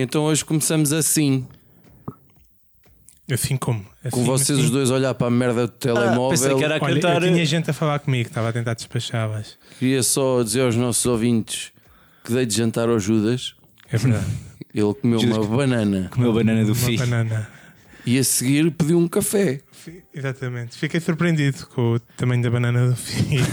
[0.00, 1.44] Então hoje começamos assim,
[3.30, 3.84] Assim como?
[4.00, 4.66] Assim, com vocês assim.
[4.66, 6.30] os dois a olhar para a merda do telemóvel.
[6.30, 7.22] pensei que era a Olha, cantar.
[7.22, 9.58] eu tinha gente a falar comigo, estava a tentar despachá-las.
[9.78, 11.70] Queria só dizer aos nossos ouvintes
[12.24, 13.54] que dei de jantar ao Judas.
[13.92, 14.24] É verdade.
[14.74, 16.98] Ele comeu Judas uma banana Comeu banana do Uma filho.
[16.98, 17.48] banana.
[18.06, 19.60] e a seguir pediu um café.
[20.14, 20.76] Exatamente.
[20.76, 23.44] Fiquei surpreendido com o tamanho da banana do filho.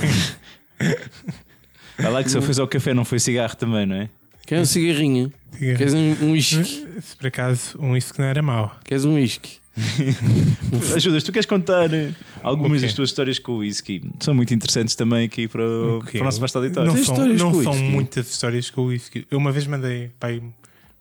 [1.98, 4.10] Vai lá que só foi ao café, não foi cigarro também, não é?
[4.46, 5.34] Queres um cigarrinho?
[5.58, 6.64] Queres um um whisky?
[7.02, 8.76] Se por acaso um isso que não era mau.
[8.84, 9.58] Queres um whisky?
[10.96, 12.12] Ajudas, tu queres contar eh,
[12.42, 12.88] algumas O quê?
[12.88, 14.02] das tuas histórias com o whisky?
[14.20, 16.14] São muito interessantes também aqui para o, O quê?
[16.14, 16.92] para o nosso vasto auditório.
[16.92, 19.28] Não, são, histórias não são muitas histórias com o whisky.
[19.30, 20.42] Eu uma vez mandei pai,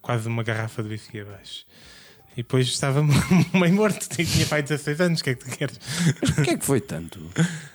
[0.02, 1.64] quase uma garrafa de whisky abaixo.
[2.36, 3.00] E depois estava
[3.54, 4.08] meio morto.
[4.08, 5.20] Tinha pai 16 anos.
[5.20, 5.78] O que é que tu queres?
[6.20, 7.20] Mas porquê é que foi tanto?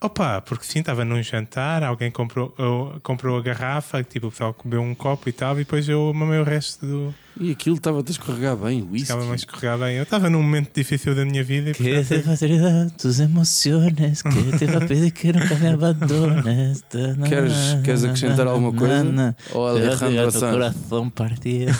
[0.00, 4.54] Opa, porque sim, estava num jantar, alguém comprou, eu- comprou a garrafa, tipo, o pessoal
[4.54, 7.14] comeu um copo e tal, e depois eu mamei o resto do.
[7.40, 8.96] E aquilo estava-te a escorregar bem, o.
[8.96, 9.96] Ficava mais escorregar bem.
[9.96, 14.22] Eu estava num momento difícil da minha vida e Que te portanto, facilita tus emociones,
[14.22, 16.84] que te va a pedir que nunca me abandones.
[17.28, 19.36] Queres, queres acrescentar alguma coisa?
[19.52, 20.52] Ou Alejandro Sanz?
[20.52, 21.72] coração partido.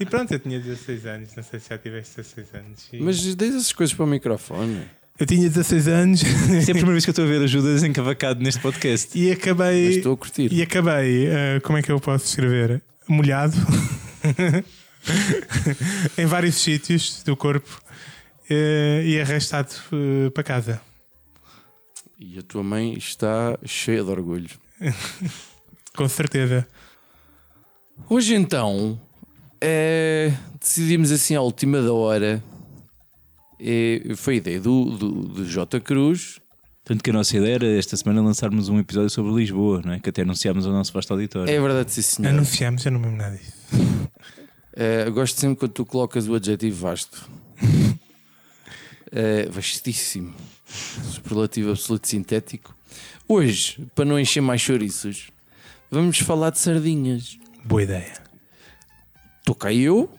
[0.00, 2.88] E pronto, eu tinha 16 anos, não sei se já tiveste 16 anos.
[2.92, 4.82] E- Mas diz essas coisas para o microfone.
[5.18, 7.48] Eu tinha 16 anos Isto é a primeira vez que eu estou a ver o
[7.48, 9.18] Judas encavacado neste podcast.
[9.18, 9.88] e Mas acabei.
[9.96, 10.52] estou a curtir.
[10.52, 12.82] E acabei, eh, como é que eu posso escrever?
[13.08, 13.56] Molhado
[16.18, 17.80] em vários sítios do corpo
[18.50, 20.80] eh, e arrastado eh, para casa.
[22.18, 24.50] E a tua mãe está cheia de orgulho.
[25.96, 26.66] Com certeza.
[28.10, 29.00] Hoje então
[29.60, 32.42] é, decidimos assim à última da hora.
[33.60, 35.80] É, foi a ideia do, do, do J.
[35.80, 36.40] Cruz.
[36.84, 39.98] Tanto que a nossa ideia era esta semana lançarmos um episódio sobre Lisboa, não é?
[39.98, 41.52] Que até anunciámos ao nosso vasto auditório.
[41.52, 42.28] É verdade, sim, senhor.
[42.28, 43.52] Anunciámos, eu não me lembro nada disso.
[44.78, 47.26] É, gosto sempre quando tu colocas o adjetivo vasto.
[49.10, 50.34] É, vastíssimo.
[50.66, 52.76] Superlativo absoluto sintético.
[53.26, 55.30] Hoje, para não encher mais chouriços,
[55.90, 57.38] vamos falar de sardinhas.
[57.64, 58.12] Boa ideia.
[59.38, 60.12] Estou cá eu.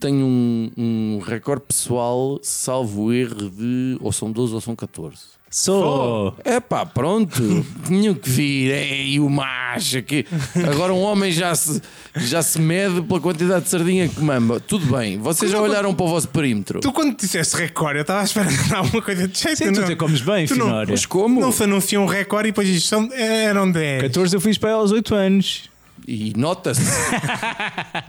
[0.00, 3.96] Tenho um, um recorde pessoal, salvo erro de.
[4.00, 5.38] Ou são 12 ou são 14.
[5.50, 6.34] Só!
[6.44, 7.42] É pá, pronto.
[7.86, 8.70] Tinham que vir.
[8.70, 10.26] É, e o macho que
[10.70, 11.80] Agora um homem já se,
[12.16, 14.60] já se mede pela quantidade de sardinha que mama.
[14.60, 15.18] Tudo bem.
[15.18, 16.80] Vocês já olharam para o vosso perímetro.
[16.80, 19.56] Tu, quando disseste recorde, eu estava a esperar alguma coisa de jeito.
[19.56, 19.84] Sim, tu não.
[19.84, 20.84] até comes bem, Tu não-.
[20.86, 21.40] Mas como?
[21.40, 24.02] Não se anuncia um recorde e depois diz são, eram 10.
[24.02, 25.70] 14 eu fiz para ela aos 8 anos.
[26.10, 26.80] E nota-se.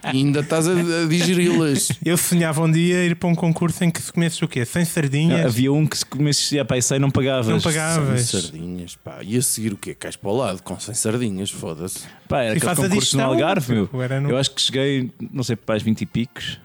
[0.05, 1.89] E ainda estás a, a digeri-las.
[2.05, 4.63] Eu sonhava um dia ir para um concurso em que se comesse o quê?
[4.65, 5.45] Sem sardinhas?
[5.45, 7.47] Havia um que se comesse a paisar e não pagavas.
[7.47, 8.21] Não Sem pagavas.
[8.21, 9.17] sardinhas, pá.
[9.21, 9.93] E a seguir o quê?
[9.93, 11.99] Cais para o lado com sem sardinhas, foda-se.
[12.29, 13.89] Pá, era E aquele faz a concurso no Algarve, meu.
[14.21, 16.57] no- Eu acho que cheguei, não sei, para as 20 e picos.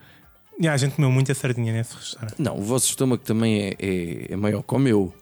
[0.61, 2.37] E a gente comeu muita sardinha nesse restaurante.
[2.39, 5.13] Não, o vosso estômago também é, é, é maior que o meu.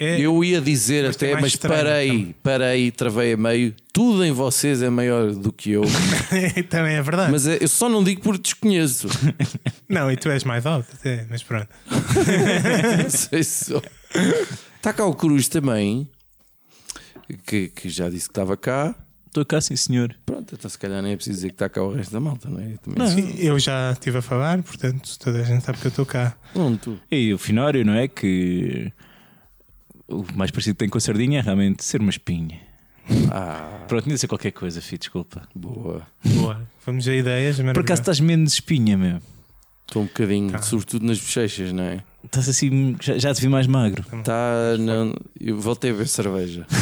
[0.00, 2.34] É, Eu ia dizer até, mas estranho parei, também.
[2.42, 3.74] parei, travei a meio.
[3.92, 5.82] Tudo em vocês é maior do que eu.
[6.70, 7.32] também é verdade.
[7.32, 9.08] Mas é- eu só não digo porque desconheço.
[9.88, 11.68] Não, e tu és mais alto até, mas pronto.
[13.02, 13.82] Não sei se sou.
[14.76, 16.08] Está cá o Cruz também,
[17.46, 18.94] que, que já disse que estava cá.
[19.26, 20.14] Estou cá, sim, senhor.
[20.24, 22.48] Pronto, então se calhar nem é preciso dizer que está cá o resto da malta,
[22.48, 22.74] não é?
[22.82, 23.30] Também Não.
[23.38, 26.36] Eu já estive a falar, portanto toda a gente sabe que eu estou cá.
[26.52, 26.98] Pronto.
[27.10, 28.08] E o Finório, não é?
[28.08, 28.90] Que
[30.08, 32.60] o mais parecido que tem com a sardinha é realmente ser uma espinha.
[33.30, 35.48] Ah, Pronto, tinha de ser qualquer coisa, filho, desculpa.
[35.54, 36.06] boa.
[36.24, 36.60] Boa.
[36.84, 37.56] Vamos a ideias.
[37.60, 39.18] Por acaso estás menos espinha, meu.
[39.86, 40.60] Estou um bocadinho, Tá.
[40.60, 42.02] sobretudo nas bochechas, não é?
[42.22, 44.04] Estás assim, já, já te vi mais magro.
[44.12, 44.76] Está.
[44.78, 46.66] Não, eu voltei a ver cerveja.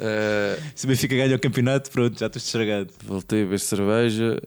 [0.00, 2.90] Eh, Se o Benfica ganha o campeonato, pronto, já estás estragado.
[3.04, 4.40] voltei a ver cerveja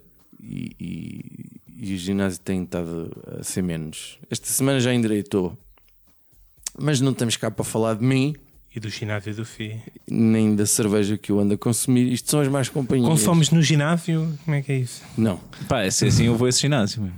[0.44, 4.20] e, e- e o ginásio tem estado a ser menos.
[4.30, 5.58] Esta semana já endireitou.
[6.78, 8.36] Mas não estamos cá para falar de mim,
[8.74, 9.82] E do ginásio do FI.
[10.10, 12.12] nem da cerveja que eu ando a consumir.
[12.14, 13.08] Isto são as mais companhias.
[13.10, 14.38] Consomes no ginásio?
[14.46, 15.02] Como é que é isso?
[15.18, 15.38] Não.
[15.68, 17.12] Pá, se é assim eu vou a esse ginásio.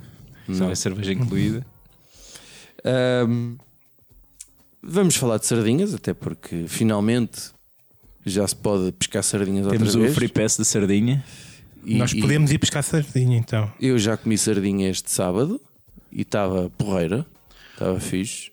[0.46, 0.62] Se Não.
[0.62, 1.66] houver cerveja incluída.
[2.84, 3.56] Ahm,
[4.82, 7.52] vamos falar de sardinhas, até porque finalmente
[8.26, 10.16] já se pode pescar sardinhas Temos outra o vez.
[10.16, 11.24] free pass da sardinha.
[11.84, 13.72] E- Nós e podemos ir pescar sardinha então.
[13.80, 15.60] Eu já comi sardinha este sábado
[16.12, 17.26] e estava porreira,
[17.74, 18.52] estava fixe.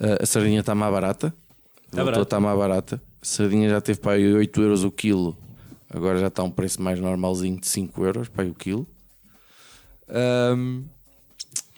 [0.00, 1.34] Uh, a sardinha está mais barata.
[1.90, 2.22] Tá barata.
[2.22, 3.00] estar mais barata.
[3.22, 5.36] A sardinha já teve para aí 8 euros o quilo.
[5.88, 8.86] Agora já está um preço mais normalzinho de 5 euros para aí o quilo.
[10.08, 10.82] Ahm,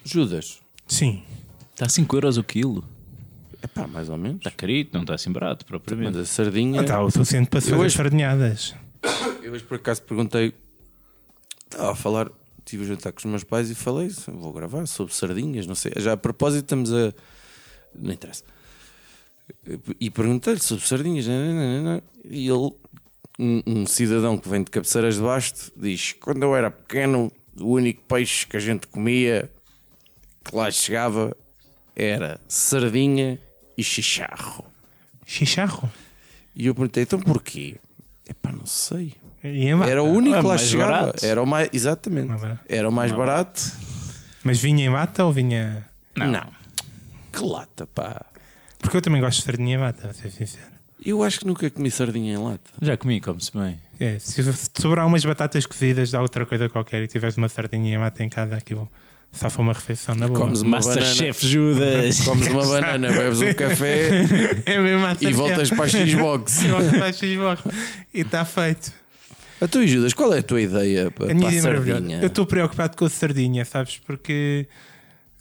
[0.04, 0.58] Judas.
[0.86, 1.22] Sim.
[1.74, 2.82] Está a 5 euros o quilo.
[3.62, 4.38] É pá, mais ou menos.
[4.38, 6.18] Está carito, não está assim barato Mas propriamente.
[6.18, 6.80] a sardinha.
[6.80, 8.74] Está o suficiente para se fazer hoje- sardinhadas.
[9.42, 10.54] Eu hoje por acaso perguntei.
[11.64, 12.30] Estava a falar.
[12.58, 14.08] Estive a jantar com os meus pais e falei.
[14.26, 15.66] Vou gravar sobre sardinhas.
[15.66, 15.92] Não sei.
[15.96, 17.12] Já a propósito, estamos a.
[17.94, 18.42] Não interessa.
[20.00, 21.26] E perguntei-lhe sobre sardinhas.
[21.26, 22.72] nananana, E ele,
[23.38, 27.30] um, um cidadão que vem de cabeceiras de basto, diz: Quando eu era pequeno,
[27.60, 29.50] o único peixe que a gente comia,
[30.44, 31.36] que lá chegava,
[31.94, 33.40] era sardinha
[33.78, 34.64] e chicharro.
[35.24, 35.90] Chicharro.
[36.54, 37.76] E eu perguntei: Então porquê?
[38.28, 39.14] Epá, não sei.
[39.44, 39.90] Em bata.
[39.90, 40.90] Era o único Ah, que lá chegava.
[40.92, 41.24] barato.
[41.26, 41.68] Era o mais.
[41.72, 42.32] Exatamente.
[42.68, 43.62] Era o mais barato.
[44.42, 45.86] Mas vinha em bata ou vinha.
[46.16, 46.46] Não.
[47.32, 48.24] Que lata, pá.
[48.78, 50.66] Porque eu também gosto de sardinha em bata, vou ser sincero.
[51.04, 52.70] Eu acho que nunca comi sardinha em lata.
[52.80, 53.78] Já comi, come-se bem.
[54.00, 54.42] É, se
[54.80, 58.28] sobrar umas batatas cozidas de outra coisa qualquer e tiveres uma sardinha em bata em
[58.28, 58.90] casa, aquilo
[59.32, 60.40] só foi uma refeição na boa.
[60.40, 61.00] Comes uma banana.
[61.00, 62.20] Masterchef Judas.
[62.20, 64.08] Comes uma banana, bebes um café
[64.64, 64.76] É
[65.28, 66.62] e voltas para a Xbox.
[66.62, 67.62] E voltas para a Xbox.
[68.14, 68.92] E está feito.
[69.60, 72.20] A tu, Judas, qual é a tua ideia para, A minha para a é sardinha?
[72.20, 73.98] Eu estou preocupado com a sardinha, sabes?
[73.98, 74.66] Porque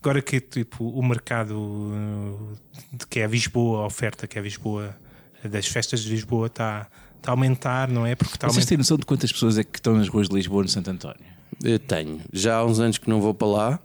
[0.02, 2.58] agora que tipo, o mercado
[2.94, 4.96] de que é Lisboa, a oferta que é Lisboa,
[5.44, 6.88] das festas de Lisboa, está
[7.18, 8.16] está a aumentar, não é?
[8.16, 8.70] Porque está a Vocês aumentar.
[8.70, 11.35] têm noção de quantas pessoas é que estão nas ruas de Lisboa no Santo António?
[11.64, 12.22] Eu tenho.
[12.34, 13.80] Já há uns anos que não vou para lá.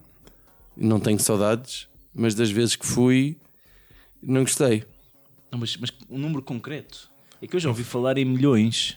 [0.77, 1.87] Não tenho saudades.
[2.15, 3.37] Mas das vezes que fui,
[4.23, 4.85] não gostei.
[5.51, 7.09] Não, mas, mas um número concreto.
[7.41, 8.97] É que eu já ouvi falar em milhões.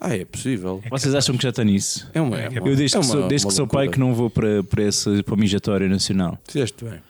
[0.00, 0.82] Ah, é possível.
[0.90, 2.08] Vocês acham que já está nisso?
[2.14, 3.88] É uma, é uma- Eu desde é que, uma- sou, desde uma que sou pai
[3.88, 6.38] que não vou para, para, essa, para a mijatória nacional.
[6.46, 7.00] Fizeste bem.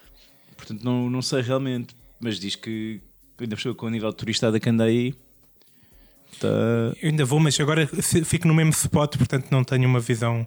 [0.57, 1.95] Portanto, não, não sei realmente.
[2.21, 3.01] Mas diz que
[3.39, 5.15] ainda pessoa com o nível de turistada que anda aí.
[6.33, 6.49] Está.
[7.03, 10.47] Eu ainda vou, mas agora fi- fico no mesmo spot, portanto não tenho uma visão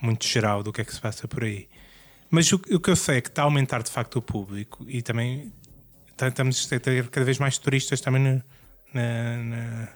[0.00, 1.68] muito geral do que é que se passa por aí.
[2.30, 4.84] Mas o, o que eu sei é que está a aumentar de facto o público
[4.88, 5.52] e também
[6.10, 8.42] estamos a ter cada vez mais turistas também no-
[8.92, 9.88] na- na-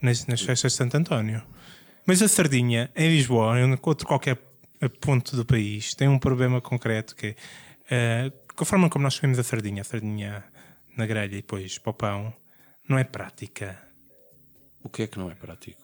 [0.00, 1.42] nas, nas festas de Santo António.
[2.06, 4.36] Mas a sardinha em Lisboa, em outro qualquer
[5.00, 7.36] ponto do país, tem um problema concreto que
[7.90, 10.44] é com a forma como nós comemos a sardinha, a sardinha
[10.96, 12.34] na grelha e depois para o pão,
[12.88, 13.78] não é prática.
[14.82, 15.80] O que é que não é prático?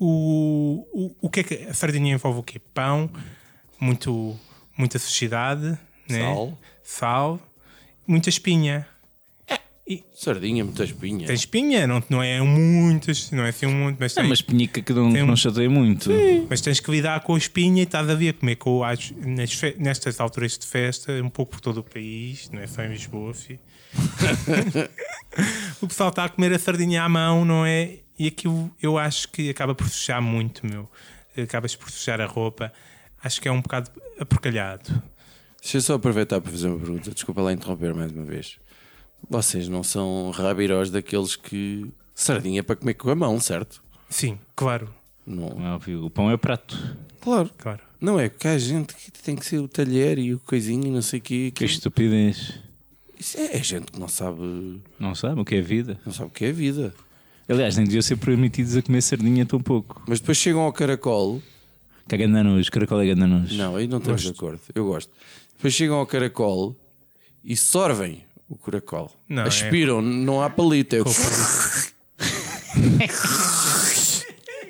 [0.00, 2.58] O, o, o que é que a sardinha envolve o quê?
[2.72, 3.10] Pão,
[3.78, 4.34] muito,
[4.76, 6.20] muita sociedade, né?
[6.20, 6.58] Sal.
[6.82, 7.40] sal,
[8.06, 8.86] muita espinha.
[10.14, 11.26] Sardinha, muita espinha.
[11.26, 14.32] Tem espinha, não, não é muitas, não é assim um monte, mas, É tem, uma
[14.32, 16.08] espinhica que não, Tem um- não chateia muito.
[16.48, 18.80] mas tens que lidar com a espinha e estás a ver comer com
[19.46, 22.88] fe- nestas alturas de festa, um pouco por todo o país, não é só em
[22.92, 23.34] Lisboa,
[25.82, 27.98] o pessoal está a comer a sardinha à mão, não é?
[28.18, 30.88] E aquilo eu acho que acaba por sujar muito, meu.
[31.36, 32.72] Acabas por sujar a roupa.
[33.22, 33.90] Acho que é um bocado
[34.20, 35.02] aporcalhado.
[35.60, 37.10] Deixa eu só aproveitar para fazer uma pergunta.
[37.10, 38.58] Desculpa lá interromper mais uma vez.
[39.28, 41.90] Vocês não são rabirós daqueles que.
[42.14, 43.82] Sardinha para comer com a mão, certo?
[44.08, 44.94] Sim, claro,
[45.26, 45.74] Não.
[45.74, 46.96] Óbvio, o pão é prato.
[47.20, 47.50] Claro.
[47.58, 47.80] claro.
[48.00, 50.90] Não é que há gente que tem que ser o talher e o coisinho e
[50.90, 51.50] não sei o quê.
[51.52, 52.60] Que estupidez.
[53.18, 55.98] Isso é, é gente que não sabe, Não sabe o que é vida.
[56.04, 56.94] não sabe o que é vida.
[57.48, 60.02] Aliás, nem deviam ser permitidos a comer sardinha tão pouco.
[60.08, 61.42] Mas depois chegam ao caracol.
[62.08, 63.52] Que é gandanos, caracol é gandanos.
[63.56, 64.60] Não, aí não estamos de acordo.
[64.74, 65.10] Eu gosto.
[65.56, 66.76] Depois chegam ao caracol
[67.42, 69.10] e sorvem o caracol.
[69.28, 70.96] Não, é- Aspiram, não há palito.
[70.96, 71.04] É o-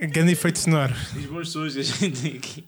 [0.11, 0.95] Grande efeito sonoro.
[1.14, 2.64] Diz bons sons a gente tem aqui.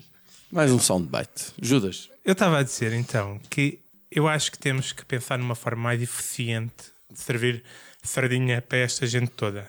[0.51, 1.53] Mais um soundbite.
[1.61, 2.09] Judas.
[2.25, 6.01] Eu estava a dizer então que eu acho que temos que pensar numa forma mais
[6.01, 6.75] eficiente
[7.13, 7.63] de servir
[8.03, 9.69] sardinha para esta gente toda.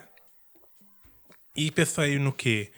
[1.58, 2.70] E pensei no quê?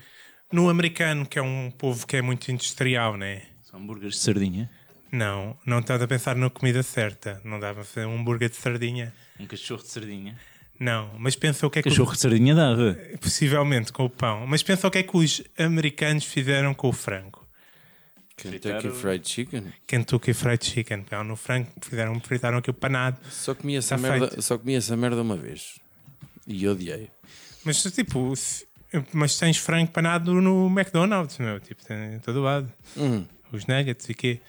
[0.51, 3.43] No americano, que é um povo que é muito industrial, né?
[3.63, 4.71] São hambúrgueres de sardinha.
[5.13, 7.41] Não, não estás a pensar na comida certa.
[7.45, 9.13] Não dá para fazer um hambúrguer de sardinha.
[9.39, 10.39] Um cachorro de sardinha.
[10.79, 11.91] Não, mas pensa o que é que.
[11.91, 12.97] Cachorro de sardinha dava.
[13.21, 14.47] Possivelmente com o pão.
[14.47, 17.47] Mas pensa o que é que os americanos fizeram com o frango.
[18.37, 19.65] Kentucky Fried Chicken.
[19.87, 21.03] Kentucky Fried Chicken.
[21.03, 23.19] Pegaram no frango, fizeram, fritaram aquilo panado.
[23.31, 24.43] Só comi essa, Tá merda, feito.
[24.43, 25.79] só comi essa merda uma vez.
[26.47, 27.11] E odiei.
[27.63, 28.67] Mas tipo, se-
[29.13, 32.73] mas tens frango panado no McDonald's, meu, tipo, tem em todo lado.
[32.97, 33.25] Hum.
[33.53, 34.41] Os nuggets e quê.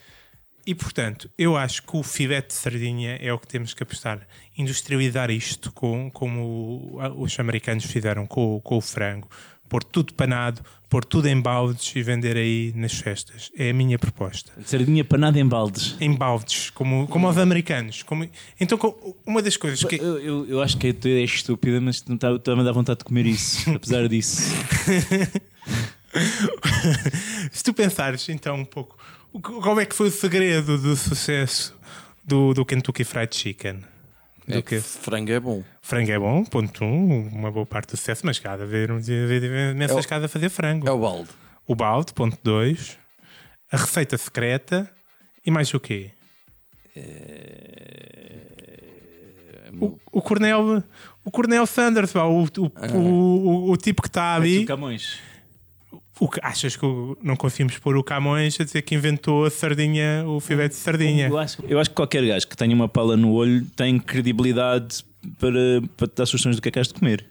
[0.64, 4.26] E portanto, eu acho que o filete de sardinha é o que temos que apostar.
[4.56, 9.28] Industrializar isto com, como os americanos fizeram com, o- com o frango.
[9.68, 13.50] pôr tudo panado, pôr tudo em baldes e vender aí nas festas.
[13.56, 14.52] É a minha proposta.
[14.62, 15.96] Sardinha panada em baldes.
[15.98, 18.02] Em baldes, como, como aos americanos.
[18.02, 18.28] Como...
[18.60, 18.78] Então,
[19.24, 19.96] uma das coisas que.
[19.96, 22.72] Eu, eu, eu acho que a tua ideia é estúpida, mas não está- a dar
[22.72, 24.42] vontade de comer isso, apesar disso.
[27.50, 28.98] Se tu pensares então um pouco,
[29.40, 31.74] qual é que foi o segredo do sucesso
[32.22, 33.82] do, do Kentucky Fried Chicken?
[34.46, 35.62] Do É que frango é bom.
[35.80, 40.08] frango é bom, ponto um, uma boa parte do sucesso, mas cada vez imensas É
[40.08, 40.88] cada a fazer frango.
[40.88, 41.30] É o balde.
[41.66, 42.98] O balde, ponto 2,
[43.70, 44.90] a receita secreta
[45.46, 46.10] e mais o quê?
[49.80, 50.82] O, o Cornel,
[51.24, 54.64] o Cornel Sanders, o, o, o, o, o tipo que está ali.
[54.64, 55.18] O Camões.
[56.24, 59.50] O que, achas que o- não conseguimos pôr o Camões a dizer que inventou a
[59.50, 61.26] sardinha, o filé de sardinha?
[61.28, 65.04] Eu acho, eu acho que qualquer gajo que tenha uma pala no olho tem credibilidade
[65.40, 65.50] para,
[65.96, 67.24] para te dar sugestões do que é que has de comer.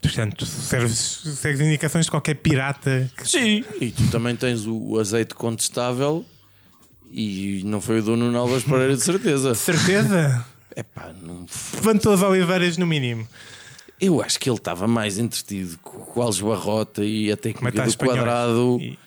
[0.00, 3.08] Portanto, serves, segues indicações de qualquer pirata.
[3.16, 3.64] que- Sim.
[3.80, 6.24] E tu também tens o, o azeite contestável
[7.12, 9.54] e não foi o do Nuno Alves Pereira de certeza.
[9.54, 10.44] Certeza?
[10.74, 11.44] É pá, não.
[11.74, 13.28] Levantou as oliveiras no mínimo.
[14.02, 17.82] Eu acho que ele estava mais entretido com com o Alves Barrota e a técnica
[17.86, 18.98] do quadrado E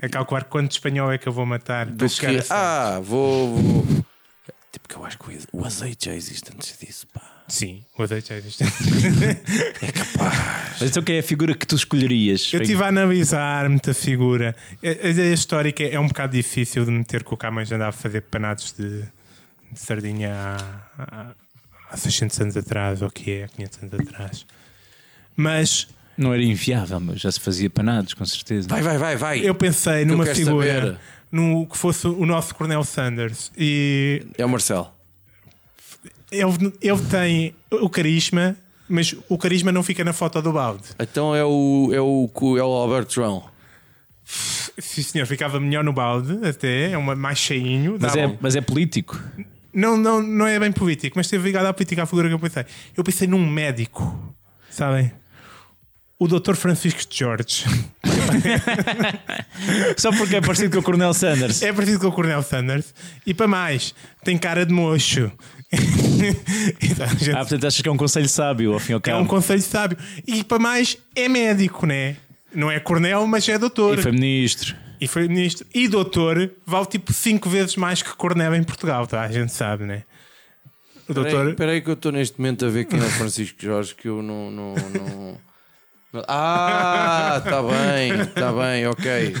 [0.00, 1.84] a calcular quanto espanhol é que eu vou matar.
[1.86, 2.26] do que.
[2.48, 3.86] Ah, vou, vou.
[4.72, 7.22] Tipo, que eu acho que o- azeite já existe antes disso, pá.
[7.48, 8.64] Sim, o azeite já existe.
[10.80, 12.50] Mas então quem é a figura que tu escolherias?
[12.52, 14.54] Eu estive a analisar muita figura.
[14.82, 17.92] A a ideia histórica é um bocado difícil de meter que o Camões andava a
[17.92, 19.00] fazer panados de,
[19.72, 20.56] de sardinha
[21.90, 24.46] há 600 anos atrás, ou que é, há 500 anos atrás.
[25.36, 28.68] Mas Não era inviável, mas já se fazia panados, com certeza.
[28.68, 29.40] Vai, vai, vai, vai.
[29.40, 30.98] eu pensei numa quero figura saber.
[31.30, 34.90] no, que fosse o nosso Coronel Sanders e É o Marcelo.
[36.30, 38.56] ele, ele tem o carisma,
[38.88, 40.84] mas o carisma não fica na foto do balde.
[40.98, 43.44] Então é o, é o, é o Alberto João.
[44.24, 47.96] Sim, senhor, ficava melhor no balde, até, é uma, mais cheinho.
[48.00, 49.22] Mas, é, um- mas é político.
[49.76, 52.38] Não, não, não é bem político, mas esteve ligado à política à figura que eu
[52.38, 52.64] pensei.
[52.96, 54.34] Eu pensei num médico,
[54.70, 55.12] sabem?
[56.18, 56.54] O Dr.
[56.54, 57.64] Francisco de Jorge.
[59.98, 61.60] Só porque é parecido com o Coronel Sanders.
[61.62, 62.94] É parecido com o Coronel Sanders.
[63.26, 65.30] E para mais, tem cara de mocho.
[66.80, 69.02] Então, gente, Ah, portanto achas que é um conselho sábio, ao fim e ao é
[69.02, 69.20] cabo.
[69.20, 69.98] um conselho sábio.
[70.26, 72.16] E para mais, é médico, né?
[72.54, 73.98] Não é coronel, mas é doutor.
[73.98, 74.74] E foi ministro.
[75.00, 75.66] E foi ministro.
[75.74, 79.22] E doutor vale tipo 5 vezes mais que coronel em Portugal, tá?
[79.22, 80.02] A gente sabe, né?
[81.08, 81.50] O doutor.
[81.50, 84.08] Espera aí que eu estou neste momento a ver quem é o Francisco Jorge que
[84.08, 84.50] eu não.
[84.50, 85.46] não, não...
[86.28, 89.34] Ah, está bem, está bem, ok.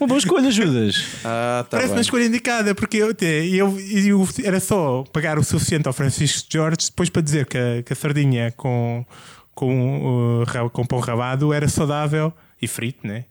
[0.00, 0.96] Uma boa escolha, Judas.
[1.24, 2.00] Ah, está Parece uma bem.
[2.00, 7.08] escolha indicada, porque eu, eu, eu- era só pagar o suficiente ao Francisco Jorge depois
[7.08, 9.06] para dizer que a, que a sardinha com,
[9.54, 13.24] com, uh, com pão rabado era saudável e frito, né?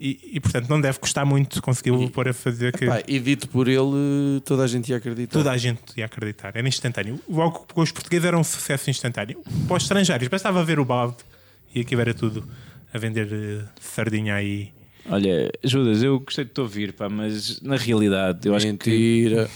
[0.00, 3.46] E, e portanto não deve custar muito conseguir pôr a fazer que Pá, e dito
[3.50, 5.30] por ele, toda a gente ia acreditar.
[5.30, 6.56] toda a gente ia acreditar.
[6.56, 7.20] Era instantâneo.
[7.28, 9.42] Logo, os portugueses eram um sucesso instantâneo.
[9.68, 11.18] Para os estrangeiros, bastava ver o balde
[11.74, 12.48] e aqui era tudo
[12.94, 14.72] a vender eh, sardinha aí.
[15.04, 18.90] Olha, Judas, eu gostei de te ouvir, pá, mas na realidade eu acho que.
[18.90, 19.50] Mentira.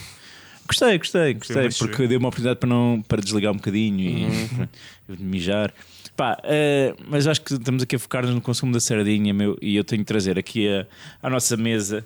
[0.67, 4.69] Gostei, gostei, gostei, porque deu uma oportunidade para, não, para desligar um bocadinho e
[5.19, 5.73] mijar.
[6.17, 9.75] Pá, eh, mas acho que estamos aqui a focar-nos no consumo da sardinha, meu, e
[9.75, 10.87] eu tenho que trazer aqui a,
[11.23, 12.05] à nossa mesa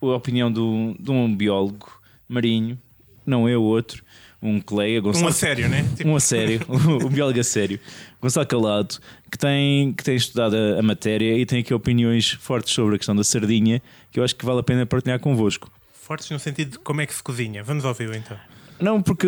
[0.00, 1.90] a opinião de um, de um biólogo
[2.28, 2.78] marinho,
[3.24, 4.04] não eu, outro,
[4.42, 5.24] um colega, Gonçalo.
[5.24, 5.86] Um a sério, né?
[5.96, 7.80] Tipo, Um a sério, um biólogo a sério,
[8.20, 8.96] Gonçalo Calado,
[9.30, 12.98] que tem, que tem estudado a, a matéria e tem aqui opiniões fortes sobre a
[12.98, 13.80] questão da sardinha
[14.12, 15.70] que eu acho que vale a pena partilhar convosco.
[15.94, 17.62] fortes no sentido de como é que se cozinha.
[17.62, 18.36] Vamos ouvi-lo então.
[18.78, 19.26] Não, porque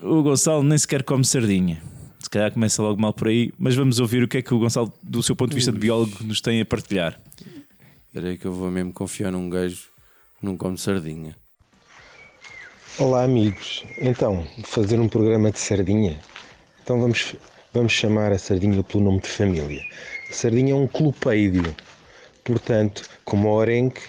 [0.00, 1.82] o Gonçalo nem sequer come sardinha.
[2.26, 4.58] Se calhar começa logo mal por aí, mas vamos ouvir o que é que o
[4.58, 7.20] Gonçalo, do seu ponto de vista de biólogo, nos tem a partilhar.
[8.08, 9.82] Espera aí que eu vou mesmo confiar num gajo
[10.36, 11.36] que não come sardinha.
[12.98, 16.18] Olá amigos, então, fazer um programa de sardinha?
[16.82, 17.36] Então vamos,
[17.72, 19.84] vamos chamar a sardinha pelo nome de família.
[20.28, 21.76] A sardinha é um clupeídeo,
[22.42, 24.02] portanto, como a orenque,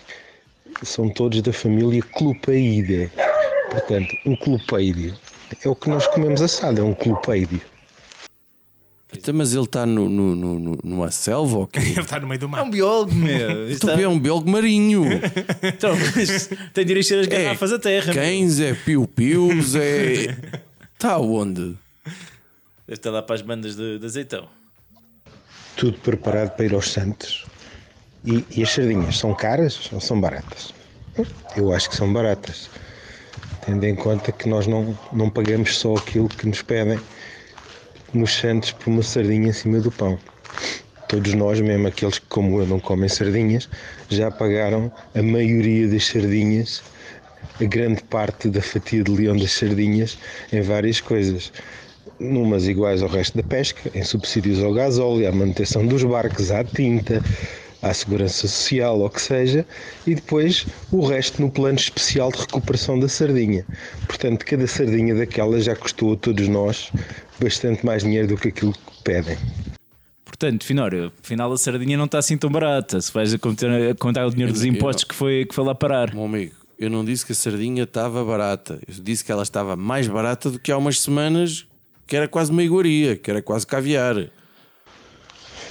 [0.81, 3.11] são todos da família Clupeidae.
[3.69, 5.15] Portanto, um clupeídeo
[5.63, 7.61] é o que nós comemos assado, é um clupeídeo.
[9.13, 11.79] Então, mas ele está no, no, no, no- numa selva ou quê?
[11.79, 12.69] Ele está no meio do mar.
[12.69, 13.69] biólogo, meu.
[13.71, 15.03] Então, é um biólogo marinho.
[15.63, 18.05] Então, mas tem de encher as garrafas a terra.
[18.07, 18.15] meu.
[18.15, 20.35] Cães, é piu-pius, é.
[20.93, 21.75] Está onde?
[22.85, 24.47] Deve estar lá para as bandas de, de azeitão.
[25.75, 27.45] Tudo preparado para ir aos Santos.
[28.25, 30.73] E, e as sardinhas são caras ou são baratas?
[31.55, 32.69] Eu acho que são baratas.
[33.65, 36.99] Tendo em conta que nós não, não pagamos só aquilo que nos pedem
[38.13, 40.17] nos Santos por uma sardinha em cima do pão.
[41.07, 43.69] todos nós, mesmo aqueles que, como eu, não comem sardinhas,
[44.09, 46.83] já pagaram a maioria das sardinhas,
[47.61, 50.17] a grande parte da fatia de leão das sardinhas,
[50.51, 51.51] em várias coisas.
[52.19, 56.63] Numas iguais ao resto da pesca, em subsídios ao gasóleo, à manutenção dos barcos, à
[56.63, 57.23] tinta,
[57.81, 59.65] à segurança social, ou o que seja,
[60.05, 63.65] e depois o resto no plano especial de recuperação da sardinha.
[64.07, 66.91] Portanto, cada sardinha daquela já custou a todos nós
[67.39, 69.37] bastante mais dinheiro do que aquilo que pedem.
[70.25, 72.99] Portanto, Finório, afinal a sardinha não está assim tão barata.
[73.01, 75.55] Se vais a contar, a contar o dinheiro dos Eu- impostos não- que foi, que
[75.55, 76.13] foi lá parar.
[76.13, 78.79] Meu amigo, eu não disse que a sardinha estava barata.
[78.87, 81.65] Eu disse que ela estava mais barata do que há umas semanas,
[82.05, 84.29] que era quase uma iguaria, que era quase caviar.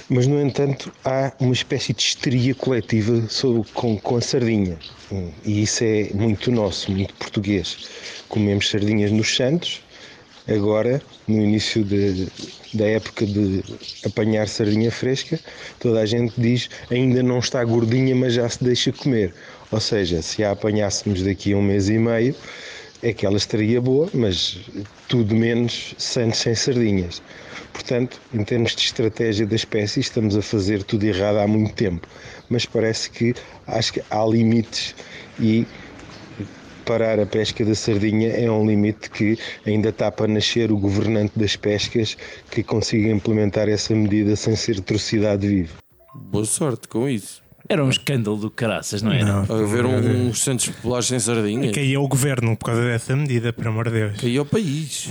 [0.09, 4.77] Mas, no entanto, há uma espécie de histeria coletiva sobre, com, com a sardinha.
[5.11, 7.77] Hum, E isso é muito nosso, muito português.
[8.29, 9.81] Comemos sardinhas nos Santos,
[10.47, 12.27] agora, no início de-
[12.73, 13.63] da época de
[14.05, 15.39] apanhar sardinha fresca,
[15.79, 19.33] toda a gente diz ainda não está gordinha, mas já se deixa comer.
[19.71, 22.33] Ou seja, se a apanhássemos daqui a um mês e meio,
[23.03, 24.57] é que ela estaria boa, mas
[25.07, 27.21] tudo menos Santos sem sardinhas.
[27.77, 32.07] Portanto, em termos de estratégia da espécie, estamos a fazer tudo errado há muito tempo.
[32.49, 33.35] Mas parece que
[33.67, 34.95] acho que há limites
[35.39, 35.63] e
[36.83, 41.37] parar a pesca da sardinha é um limite que ainda está para nascer o governante
[41.37, 42.17] das pescas
[42.49, 45.75] que consiga implementar essa medida sem ser atrocidade viva.
[46.15, 47.43] Boa sorte com isso.
[47.69, 49.23] Era um escândalo do caraças, não era?
[49.23, 49.41] Não.
[49.41, 51.71] A ver um, uns Santos Populares sem sardinha.
[51.71, 54.19] Caiu o governo por causa dessa medida, por amor de Deus.
[54.19, 55.09] Caiu ao país.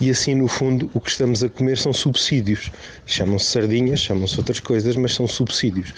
[0.00, 2.70] E assim, no fundo, o que estamos a comer são subsídios.
[3.04, 5.92] Chamam-se sardinhas, chamam-se outras coisas, mas são subsídios.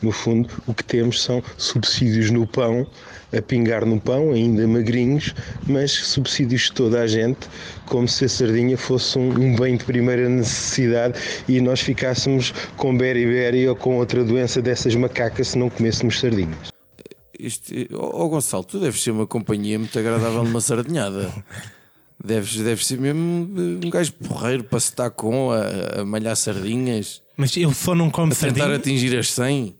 [0.00, 2.86] No fundo, o que temos são subsídios no pão,
[3.36, 5.34] a pingar no pão, ainda magrinhos,
[5.66, 7.48] mas subsídios de toda a gente,
[7.86, 12.96] como se a sardinha fosse um, um bem de primeira necessidade e nós ficássemos com
[12.96, 16.72] beriberi ou com outra doença dessas macacas se não comêssemos sardinhas.
[17.38, 21.32] Isto, oh, oh, Gonçalo, tu deves ser uma companhia muito agradável numa sardinhada.
[22.22, 26.34] Deves, deves ser mesmo eh, um gajo porreiro para se estar com a, a malhar
[26.36, 28.80] sardinhas, Mas ele só não come a tentar sardinhas?
[28.80, 29.74] atingir as 100.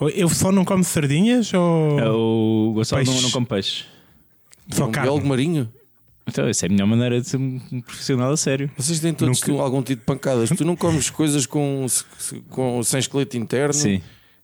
[0.00, 3.22] Ele só não come sardinhas ou É, O Gonçalo não, Peixe.
[3.24, 3.84] não come peixe.
[4.70, 5.08] só um carne?
[5.08, 5.72] biólogo marinho.
[6.26, 8.70] Então, essa é a melhor maneira de ser um profissional a sério.
[8.76, 10.50] Vocês têm todos Nunca- algum tipo de pancadas.
[10.50, 11.86] Tu não comes coisas com,
[12.50, 13.72] com, sem esqueleto interno.
[13.72, 14.02] Sim.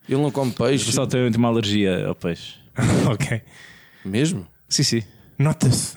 [0.09, 0.87] Ele não come O peixe.
[0.87, 2.55] Gonçalo tem tem uma alergia ao peixe.
[3.12, 3.42] ok.
[4.05, 4.47] Mesmo?
[4.68, 5.03] Sim, sim.
[5.38, 5.94] Nota-se.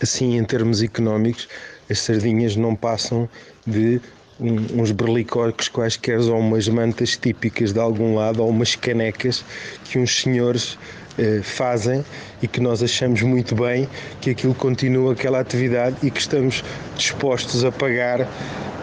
[0.00, 1.48] Assim, em termos económicos,
[1.90, 3.28] as sardinhas não passam
[3.66, 4.00] de
[4.40, 9.44] uns berlicóricos quaisquer ou umas mantas típicas de algum lado ou umas canecas
[9.84, 10.78] que uns senhores
[11.20, 12.02] eh, fazem
[12.42, 13.86] e que nós achamos muito bem
[14.22, 16.64] que aquilo continua aquela atividade e que estamos
[16.96, 18.26] dispostos a pagar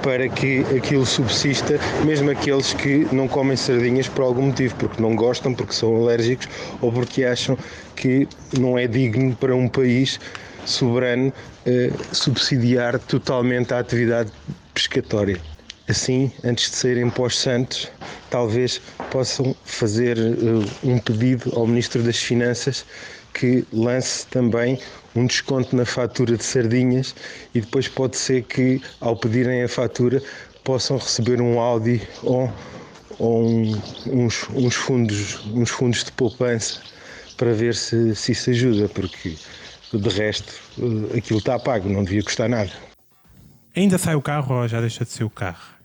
[0.03, 5.15] para que aquilo subsista, mesmo aqueles que não comem sardinhas por algum motivo, porque não
[5.15, 6.47] gostam, porque são alérgicos
[6.79, 7.57] ou porque acham
[7.95, 10.19] que não é digno para um país
[10.63, 11.33] soberano
[11.65, 14.31] eh, subsidiar totalmente a atividade
[14.75, 15.56] pescatória.
[15.87, 17.89] Assim, antes de saírem para os Santos,
[18.29, 20.23] talvez possam fazer eh,
[20.83, 22.85] um pedido ao Ministro das Finanças
[23.33, 24.79] que lance também
[25.15, 27.15] um desconto na fatura de sardinhas
[27.55, 30.21] e depois pode ser que, ao pedirem a fatura,
[30.63, 32.51] possam receber um Audi ou,
[33.17, 36.81] ou um- uns, uns fundos, uns fundos de poupança
[37.37, 39.35] para ver se, se isso ajuda, porque
[39.93, 42.71] de resto eh, aquilo está pago, não devia custar nada.
[43.73, 45.76] Ainda sai o carro ou já deixa de ser o carro?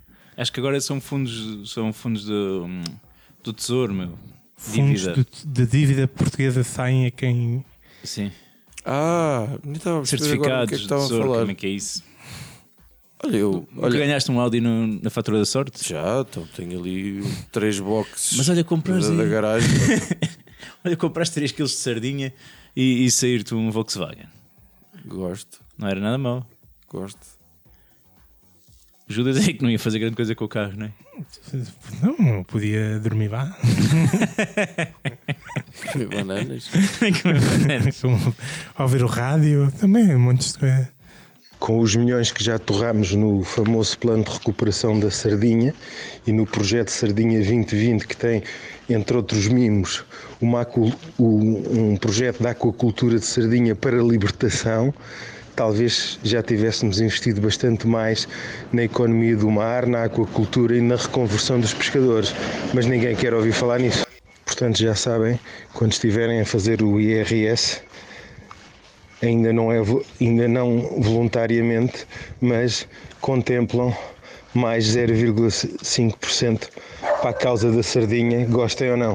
[0.42, 2.66] Acho que agora são fundos, são fundos do,
[3.42, 4.18] do tesouro, meu.
[4.56, 5.26] Fundos Dívida.
[5.44, 7.64] de, de dívida portuguesa saem a quem.
[8.04, 8.30] Sim.
[8.84, 11.24] Ah, nem estava a perceber agora o Certificados que é que de estavam a tesouro,
[11.28, 11.38] falar.
[11.40, 12.02] como é que é isso?
[13.24, 13.68] Olha, eu.
[13.76, 15.88] Olha, ganhaste um Audi no- na fatura da sorte?
[15.88, 19.68] já, então tenho ali três boxes Mas olha, compras da, da garagem.
[20.84, 22.34] Olha, compraste 3 kg de sardinha
[22.74, 24.26] e, e sair-te um Volkswagen.
[25.06, 26.44] gosto, Não era nada mau.
[26.88, 27.20] gosto.
[29.12, 30.90] Judas é que não ia fazer grande coisa com o carro, não é?
[32.18, 33.56] Não, podia dormir lá.
[35.92, 36.70] Comer bananas.
[38.78, 40.88] Ouvir o rádio, também, montes de coisa.
[41.58, 45.72] Com os milhões que já torramos no famoso plano de recuperação da sardinha
[46.26, 48.42] e no projeto Sardinha 2020, que tem,
[48.90, 50.04] entre outros mimos,
[50.40, 50.66] uma
[51.20, 54.92] um projeto de aquacultura de sardinha para libertação,
[55.62, 58.26] talvez já tivéssemos investido bastante mais
[58.72, 62.34] na economia do mar, na aquacultura e na reconversão dos pescadores,
[62.74, 64.04] mas ninguém quer ouvir falar nisso.
[64.44, 65.38] Portanto, já sabem,
[65.72, 67.80] quando estiverem a fazer o IRS,
[69.22, 69.78] ainda não, é,
[70.20, 72.08] ainda não voluntariamente,
[72.40, 72.88] mas
[73.20, 73.96] contemplam
[74.52, 76.70] mais 0,5%
[77.20, 79.14] para a causa da sardinha, gostem ou não.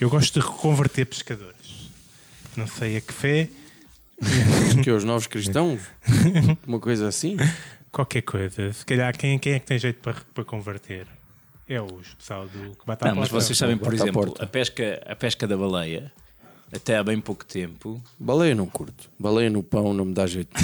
[0.00, 1.90] Eu gosto de reconverter pescadores.
[2.56, 3.48] Não sei a que fé,
[4.82, 5.80] Que é os novos cristãos?
[6.66, 7.36] Uma coisa assim?
[7.92, 8.72] qualquer coisa.
[8.72, 11.06] Se calhar, quem, quem é que tem jeito para, para converter?
[11.68, 13.44] É os pessoal do que bate à Não, mas porta.
[13.44, 14.44] vocês sabem, por exemplo, porta.
[14.44, 16.12] a pesca, a pesca da baleia,
[16.72, 19.08] até há bem pouco tempo, Baleia não curto.
[19.18, 20.50] Baleia no pão não me dá jeito.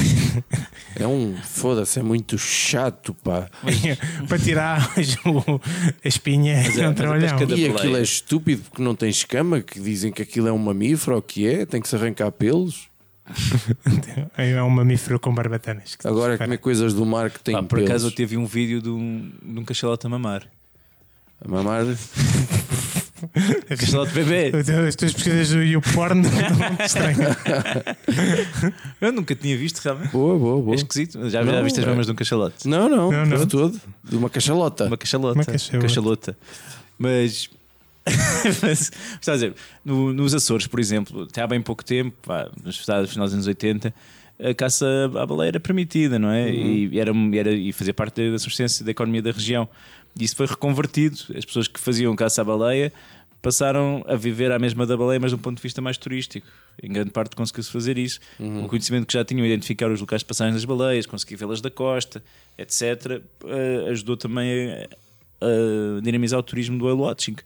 [0.98, 1.36] É um.
[1.42, 3.48] Foda-se, é muito chato, pá.
[4.28, 4.80] para tirar
[5.26, 5.60] o-
[6.04, 7.28] a espinha é- é mas a trabalhão.
[7.28, 7.74] pesca da- E baleia.
[7.76, 11.22] aquilo é estúpido porque não tem escama, que dizem que aquilo é um mamífero ou
[11.22, 12.88] que é, tem que se arrancar pelos.
[14.36, 15.96] É um mamífero com barbatanas.
[16.04, 16.38] Agora dispara.
[16.48, 17.90] comer coisas do mar que têm pá, por pelos.
[17.90, 20.42] acaso eu tive um vídeo de um, de um cachalote a mamar.
[21.44, 21.84] A mamar.
[23.68, 24.52] Cachalote bebê!
[24.86, 26.98] As tuas pesquisas do e o porno não te.
[29.00, 30.12] Eu nunca tinha visto realmente.
[30.12, 30.74] Boa, boa, boa.
[30.74, 31.28] É esquisito.
[31.30, 31.88] Já, Não, já viste as é.
[31.88, 32.68] mamas de um cachalote?
[32.68, 33.46] Não, não, Não, não, não.
[33.46, 33.80] todo.
[34.04, 34.84] De uma cachalota.
[34.84, 35.38] Uma cachalota.
[35.38, 35.78] Uma cachalota.
[35.88, 36.36] Cachalota.
[36.98, 37.48] Mas.
[38.62, 42.48] mas está a dizer, no- nos Açores, por exemplo, até há bem pouco tempo, pá,
[42.64, 43.92] nos final dos anos 80,
[44.38, 44.86] a caça
[45.18, 46.50] à baleia era permitida, não é?
[46.92, 49.68] E, era, era, e fazia parte da subsistência da economia da região.
[50.18, 51.16] E isso foi reconvertido.
[51.36, 52.92] As pessoas que faziam caça à baleia
[53.42, 56.46] passaram a viver à mesma da baleia, mas de um ponto de vista mais turístico.
[56.82, 58.18] Em grande parte conseguiu-se fazer isso.
[58.64, 61.70] O conhecimento que já tinham identificar os locais de passagem das baleias, conseguir vê-las da
[61.70, 62.22] costa,
[62.58, 64.88] etc., eh, ajudou também a,
[65.40, 67.36] a dinamizar o turismo do whale watching.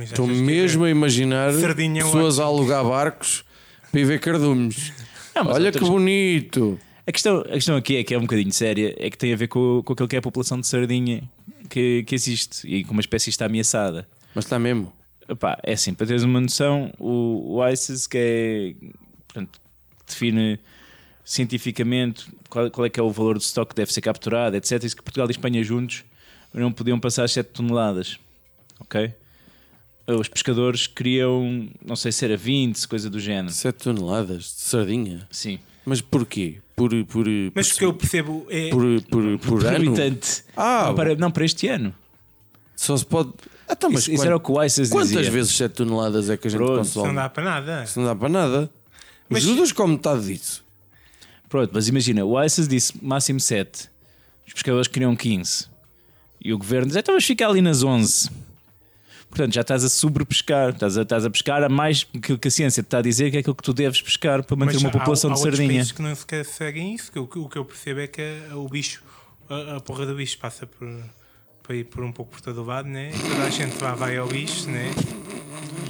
[0.00, 3.44] Estou mesmo a imaginar Sardinha, pessoas a alugar barcos
[3.90, 4.92] para ir ver cardumes.
[5.34, 6.78] Não, Olha outras- que bonito.
[7.06, 9.36] A questão, a questão aqui é que é um bocadinho séria, é que tem a
[9.36, 11.22] ver com, com aquilo que é a população de sardinha
[11.68, 14.06] que, que existe e como a espécie está ameaçada.
[14.34, 14.92] Mas está mesmo.
[15.28, 18.74] Epá, é assim, para teres uma noção, o, o ICES que é
[19.26, 19.60] portanto,
[20.06, 20.58] define
[21.24, 24.82] cientificamente qual, qual é que é o valor do estoque que deve ser capturado, etc.
[24.84, 26.04] Isso que Portugal e Espanha juntos
[26.52, 28.18] não podiam passar as 7 toneladas.
[28.80, 29.12] Ok?
[30.06, 33.52] Os pescadores queriam, não sei se era 20, coisa do género.
[33.54, 35.26] 7 toneladas de sardinha.
[35.30, 35.58] Sim.
[35.84, 36.58] Mas porquê?
[36.74, 38.70] Por, por, Mas por, o que eu percebo é.
[38.70, 39.76] por, por, por Por ano?
[39.76, 40.44] habitante.
[40.56, 41.94] Ah, não, para, não, para este ano.
[42.74, 43.32] Só se pode.
[43.68, 45.30] Ah, tá, mas Isso, isso quant- era o que o ICES Quantas dizia.
[45.30, 47.08] vezes 7 toneladas é que a gente Pronto, consome?
[47.08, 47.84] Não dá para nada.
[47.84, 48.70] Isso não dá para nada.
[49.28, 50.64] Mas- Os Judas comem metade disso.
[51.48, 53.88] Pronto, mas imagina, o ICES disse máximo 7.
[54.46, 55.66] Os pescadores queriam 15.
[56.44, 58.30] E o governo diz, então vamos ficar ali nas 11.
[59.32, 62.50] Portanto, já estás a sobrepescar, estás a, estás a pescar a mais que, que a
[62.50, 64.82] ciência te está a dizer que é aquilo que tu deves pescar para manter Mas
[64.82, 65.78] uma há- população há de outros sardinha.
[65.78, 67.10] países que não sequer seguem isso.
[67.10, 69.02] Que o, o que eu percebo é que a- o bicho,
[69.48, 70.86] a, a porra do bicho passa por,
[71.62, 73.10] por, ir por um pouco por todo o lado, né?
[73.14, 74.90] E toda a gente lá vai ao bicho, né?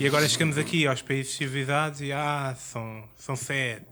[0.00, 3.82] E agora chegamos aqui aos países civilizados e ah, são, são sete.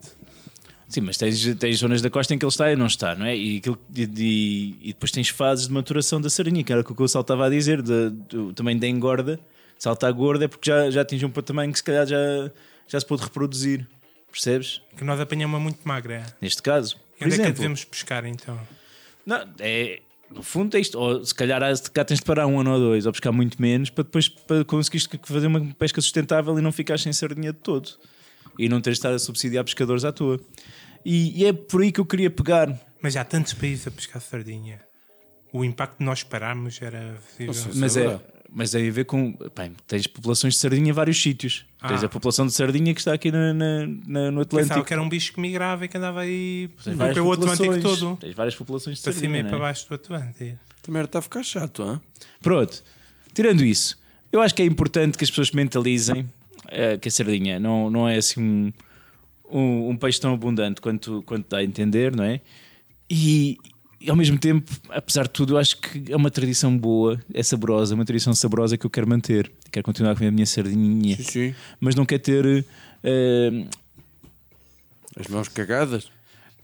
[0.91, 3.25] Sim, mas tens, tens zonas da costa em que ele está e não está, não
[3.25, 3.35] é?
[3.35, 6.83] E, aquilo- e- e- e depois tens fases de maturação da sardinha, que era o
[6.83, 9.39] que o Gonçalo estava a dizer, de, do, também da engorda.
[9.79, 12.17] Se ela está gorda é porque já, já atingiu um tamanho que se calhar já,
[12.89, 13.87] já se pôde reproduzir.
[14.29, 14.81] Percebes?
[14.97, 16.25] Que nós apanhamos muito magra.
[16.41, 16.95] Neste caso.
[17.17, 18.59] Por onde é que exemplo, devemos pescar então?
[19.25, 19.99] Não, é,
[20.29, 20.97] no fundo é isto.
[20.99, 21.61] Ou se calhar
[21.93, 24.63] cá tens de parar um ano ou dois, ou pescar muito menos, para depois para
[24.65, 27.89] conseguires fazer uma pesca sustentável e não ficares sem sardinha de todo.
[28.59, 30.39] E não teres de estar a subsidiar pescadores à toa.
[31.05, 32.77] E, e é por aí que eu queria pegar.
[33.01, 34.79] Mas há tantos países a pescar sardinha.
[35.51, 37.17] O impacto de nós pararmos era.
[37.75, 39.35] Mas é é, mas tem a ver com.
[39.55, 41.65] Bem, tens populações de sardinha em vários sítios.
[41.87, 42.05] Tens Ah.
[42.05, 44.83] a população de sardinha que está aqui na, na- na- no Pensava Atlântico.
[44.85, 47.99] que era um bicho que migrava e que andava aí Tens várias pelo Atlântico populações.
[47.99, 48.17] todo.
[48.17, 49.39] Tens várias populações de Para cima sardinha.
[49.39, 49.61] e não para é?
[49.61, 50.59] baixo do Atlântico.
[50.83, 52.01] Também está a ficar chato, hã?
[52.41, 52.83] Pronto,
[53.33, 53.97] tirando isso,
[54.31, 56.29] eu acho que é importante que as pessoas mentalizem
[56.69, 58.73] eh, que a sardinha não, não é assim um,
[59.51, 62.39] um, um peixe tão abundante quanto, quanto dá a entender, não é?
[63.09, 63.57] E,
[63.99, 67.43] e ao mesmo tempo, apesar de tudo, eu acho que é uma tradição boa, é
[67.43, 69.51] saborosa, uma tradição saborosa que eu quero manter.
[69.71, 71.55] Quero continuar a comer a minha sardinha, Sim, sim.
[71.79, 72.65] mas não quero ter.
[73.03, 73.65] eh,
[75.19, 76.09] As mãos cagadas.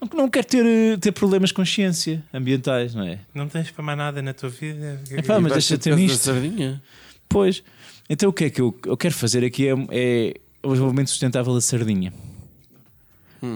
[0.01, 3.19] não, não quero ter, eh, ter problemas de consciência ambientais, não é?
[3.33, 5.01] Não tens para mais nada na tua vida.
[5.11, 6.23] Epá, mas E vais deixa-te nisto.
[6.23, 6.81] sardinha.
[7.29, 7.61] Pois,
[8.09, 11.53] então o que é que eu, eu quero fazer aqui é, é o desenvolvimento sustentável
[11.53, 12.13] da sardinha.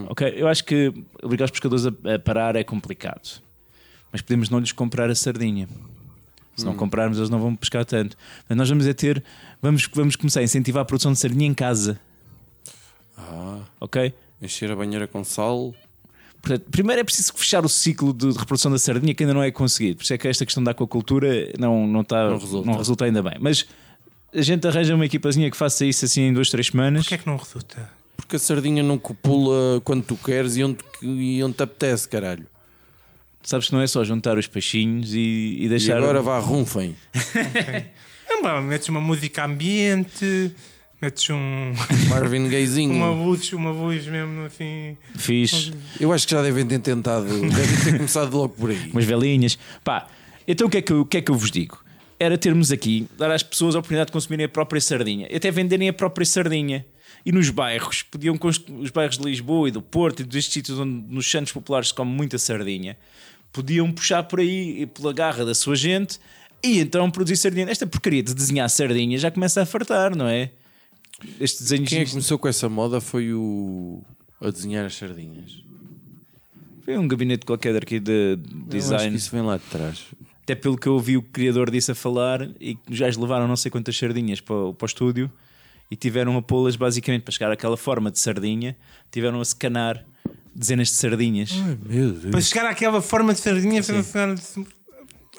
[0.09, 3.41] Ok, eu acho que obrigar os pescadores a, a parar é complicado,
[4.11, 5.67] mas podemos não lhes comprar a sardinha.
[6.55, 8.15] Se não comprarmos, eles não vão pescar tanto.
[8.47, 9.23] Mas nós vamos é ter,
[9.61, 11.99] vamos, vamos começar a incentivar a produção de sardinha em casa.
[13.79, 14.13] Ok?
[14.41, 15.73] Encher a banheira com sal.
[16.41, 19.51] Portanto, primeiro é preciso fechar o ciclo de reprodução da sardinha que ainda não é
[19.51, 19.97] conseguido.
[19.97, 22.71] Por isso é que esta questão da aquacultura não, não, está, Não não, resulta.
[22.77, 23.05] resulta.
[23.05, 23.33] ainda bem.
[23.39, 23.65] Mas
[24.33, 27.03] a gente arranja uma equipazinha que faça isso assim em duas, três semanas.
[27.03, 27.89] Porquê é que não resulta?
[28.21, 32.45] Porque a sardinha não copula quando tu queres e onde, e onde te apetece, caralho.
[33.43, 35.17] Sabes que não é só juntar os peixinhos e,
[35.59, 35.97] e E deixar.
[35.97, 36.95] agora vá, rumfem.
[38.33, 40.51] É, pá, metes uma música ambiente,
[41.01, 41.73] metes um,
[42.07, 42.93] Marvin Gayezinho.
[42.95, 44.95] uma luz, uma luz mesmo assim.
[45.17, 45.73] Fixe.
[45.99, 48.89] Eu acho que já devem ter tentado, devem ter começado logo por aí.
[48.93, 49.57] umas velhinhas.
[49.83, 50.07] Pá,
[50.47, 51.83] então o que, é que, eu- o que é que eu vos digo?
[52.17, 55.51] Era termos aqui, dar às pessoas a oportunidade de consumirem a própria sardinha, e até
[55.51, 56.85] venderem a própria sardinha.
[57.25, 58.37] E nos bairros, podiam
[58.79, 61.93] os bairros de Lisboa e do Porto e destes sítios onde nos santos populares se
[61.93, 62.97] come muita sardinha,
[63.53, 66.19] podiam puxar por aí pela garra da sua gente
[66.63, 67.69] e então produzir sardinha.
[67.69, 70.51] Esta porcaria de desenhar sardinha já começa a fartar, não é?
[71.39, 74.01] Este desenho Quem é que começou com essa moda foi o.
[74.39, 75.63] a desenhar as sardinhas.
[76.83, 79.15] foi um gabinete qualquer aqui de Eu acho design.
[79.15, 80.05] isso vem lá de trás.
[80.43, 83.55] Até pelo que eu ouvi o criador disse a falar, e que já levaram não
[83.55, 85.31] sei quantas sardinhas para, para o estúdio
[85.91, 88.77] e tiveram a pô-las basicamente para chegar àquela forma de sardinha,
[89.11, 90.05] tiveram a secanar
[90.55, 91.51] dezenas de sardinhas.
[91.51, 92.31] Meu Deus.
[92.31, 93.81] Para chegar àquela forma de sardinha,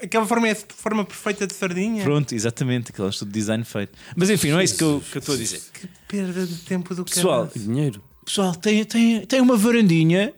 [0.03, 2.05] aquela forma é a forma perfeita de sardinha.
[2.05, 3.99] Pronto, exatamente, aquele estudo de design feito.
[4.15, 5.63] Mas enfim, não é isso que eu, que eu estou a dizer.
[5.73, 7.67] Que perda de tempo do Pessoal, caralho.
[7.67, 8.03] Dinheiro.
[8.23, 10.35] pessoal, tem, tem, tem uma varandinha,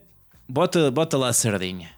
[0.49, 1.91] bota, bota lá a sardinha.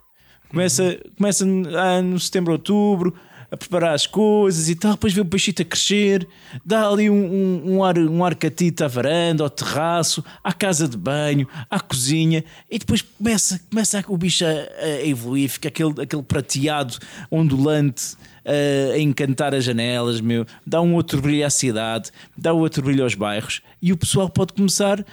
[0.48, 3.14] Começa, começa ah, no setembro, outubro,
[3.50, 6.26] a preparar as coisas e tal, depois vê o peixito a crescer,
[6.64, 10.88] dá ali um, um, um ar, um ar catito à varanda, ao terraço, à casa
[10.88, 16.02] de banho, à cozinha, e depois começa, começa o bicho a, a evoluir, fica aquele,
[16.02, 16.96] aquele prateado
[17.30, 22.82] ondulante ah, a encantar as janelas, meu, dá um outro brilho à cidade, dá outro
[22.82, 25.04] brilho aos bairros, e o pessoal pode começar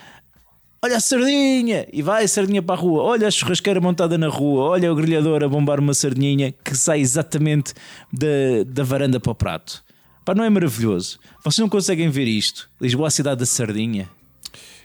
[0.83, 1.87] Olha a sardinha!
[1.93, 3.03] E vai a sardinha para a rua.
[3.03, 4.63] Olha a churrasqueira montada na rua.
[4.63, 7.73] Olha o grelhador a bombar uma sardinha que sai exatamente
[8.11, 9.81] da, da varanda para o prato.
[10.25, 11.19] Pá, não é maravilhoso?
[11.41, 12.69] Vocês não conseguem ver isto?
[12.81, 14.09] Lisboa, a cidade da sardinha.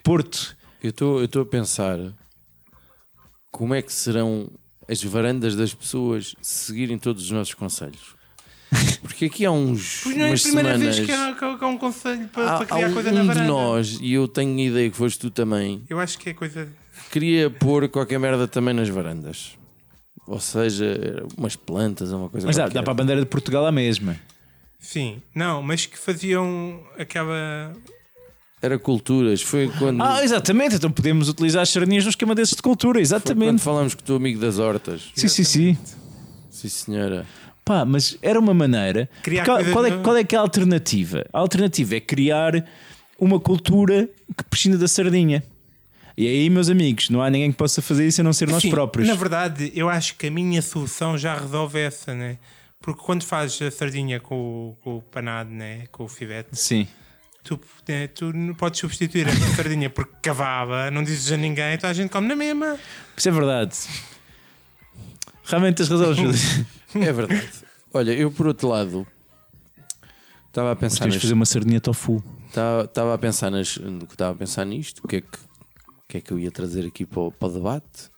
[0.05, 0.57] Porto.
[0.81, 0.91] Eu
[1.25, 1.99] estou a pensar
[3.51, 4.49] como é que serão
[4.89, 8.18] as varandas das pessoas se seguirem todos os nossos conselhos.
[9.03, 11.59] Porque aqui há uns Pois não é a primeira semanas vez que há, que há-
[11.59, 13.47] que há um conselho para, há, para há criar um, coisa na um de varanda.
[13.49, 16.69] nós e eu tenho a ideia que foste tu também Eu acho que é coisa.
[17.11, 19.57] queria pôr qualquer merda também nas varandas.
[20.27, 23.65] Ou seja, umas plantas ou uma coisa Mas dá, dá para a bandeira de Portugal
[23.65, 24.15] a mesma.
[24.79, 27.73] Sim, não, mas que faziam aquela.
[28.61, 29.41] Era culturas.
[29.41, 30.75] Foi quando, Ah, exatamente.
[30.77, 32.99] Então podemos utilizar as sardinhas no esquema desses de cultura.
[32.99, 33.63] foi quando Exatamente.
[33.63, 35.11] falámos com o teu amigo das hortas.
[35.15, 35.79] Sim, sim, sim.
[36.51, 37.25] Sim, senhora.
[37.69, 39.11] Pá, mas era uma maneira.
[39.23, 41.27] Criar Qual, qual é, qual é que é a alternativa?
[41.31, 42.67] A alternativa é criar
[43.21, 45.43] uma cultura que prescinde da sardinha.
[46.17, 48.65] E aí, meus amigos, não há ninguém que possa fazer isso a não ser nós
[48.65, 49.07] próprios.
[49.07, 52.39] Na verdade, eu acho que a minha solução já resolve essa, né?
[52.81, 54.35] Porque quando fazes a sardinha com,
[54.71, 55.85] o- com o panado, né?
[55.93, 56.89] Com o fivete, Sim.
[57.45, 61.91] tu, né, tu não podes substituir essa sardinha porque cavava, não dizes a ninguém, então
[61.91, 62.79] a gente come na mesma.
[63.15, 63.77] Isso é verdade.
[65.45, 66.33] Realmente tens razão, Júlio.
[66.95, 67.51] É verdade.
[67.93, 69.07] Olha, eu por outro lado
[70.47, 72.23] estava a pensar Temos de nas, fazer uma sardinha tofu.
[72.47, 73.79] estava, estava a pensar nas,
[74.11, 75.39] estava a pensar nisto, o que é que,
[75.89, 78.11] o que é que eu ia trazer aqui para o, para o debate.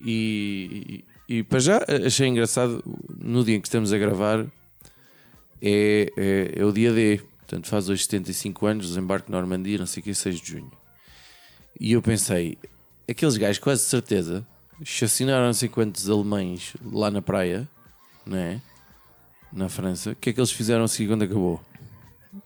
[0.00, 2.82] E, e, e para já achei engraçado
[3.18, 4.46] no dia em que estamos a gravar
[5.60, 9.86] é, é, é o dia D, portanto faz hoje 75 anos, desembarque na Normandia, não
[9.86, 10.70] sei o que, 6 de junho.
[11.80, 12.56] E eu pensei,
[13.08, 14.46] aqueles gajos, quase certeza,
[14.84, 17.68] chacinaram não sei quantos alemães lá na praia,
[18.24, 18.60] não é?
[19.52, 20.10] Na França.
[20.12, 21.60] O que é que eles fizeram a seguir quando acabou?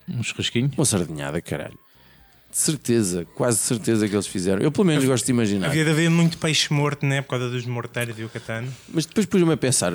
[0.09, 0.71] Um churrasquinho.
[0.77, 1.79] Uma sardinhada, caralho.
[2.51, 4.62] De certeza, quase de certeza que eles fizeram.
[4.62, 5.66] Eu pelo menos gosto de imaginar.
[5.68, 7.23] Havia de haver muito peixe morto, né?
[7.23, 8.73] Por causa dos morteiros e o catano.
[8.88, 9.92] Mas depois pus-me a pensar,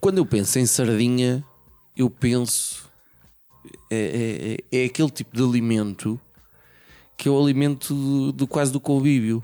[0.00, 1.44] quando eu penso em sardinha,
[1.96, 2.88] eu penso
[3.90, 6.18] é, é, é aquele tipo de alimento
[7.16, 9.42] que é o alimento do, do- quase do convívio,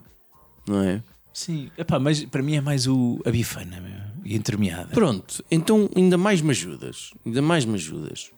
[0.68, 1.02] não é?
[1.34, 1.70] Sim.
[1.76, 4.88] Epá, mas para mim é mais o, a bifana meu, e a entremeada.
[4.94, 8.30] Pronto, então ainda mais me ajudas, ainda mais me ajudas.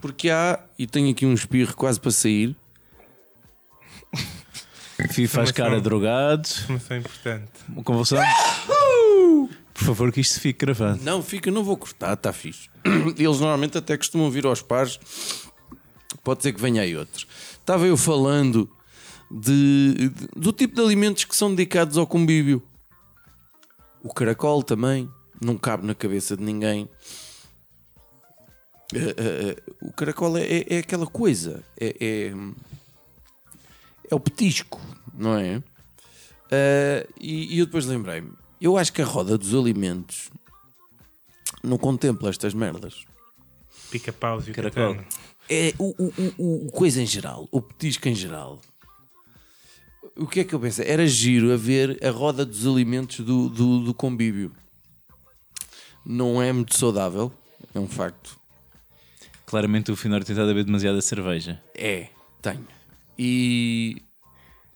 [0.00, 2.54] Porque há, e tenho aqui um espirro quase para sair,
[5.12, 5.82] Fih faz cara Informação.
[5.82, 6.48] drogado.
[6.48, 7.50] Informação importante.
[7.68, 8.18] Uma convulsão.
[9.72, 11.00] Por favor, que isto fique gravado.
[11.02, 12.68] Não, fica, não vou cortar, está fixe.
[13.16, 15.00] Eles normalmente até costumam vir aos pares.
[16.22, 17.26] Pode ser que venha aí outro.
[17.58, 18.70] Estava eu falando
[19.30, 22.62] de, de- do tipo de alimentos que são dedicados ao convívio.
[24.02, 25.08] O caracol também
[25.40, 26.88] não cabe na cabeça de ninguém.
[28.92, 29.14] Eh, eh,
[29.56, 32.32] eh, o caracol é, é- é aquela coisa, é, é,
[34.10, 34.80] é o petisco,
[35.14, 35.62] não é?
[37.20, 40.28] E, e eu depois lembrei-me, eu acho que a roda dos alimentos
[41.62, 43.04] não contempla estas merdas.
[43.92, 44.94] Pica-paus e o Caracol.
[44.96, 45.06] catano.
[45.48, 48.60] É o, o, o, o coisa em geral, o petisco em geral.
[50.22, 50.86] O que é que eu pensei?
[50.88, 54.52] Era giro a ver a roda dos alimentos do, do, do convívio.
[56.04, 57.32] Não é muito saudável,
[57.74, 58.38] é um facto.
[59.46, 61.60] Claramente o Finório tem estado a beber demasiada cerveja.
[61.74, 62.08] É,
[62.40, 62.66] tenho.
[63.18, 64.00] E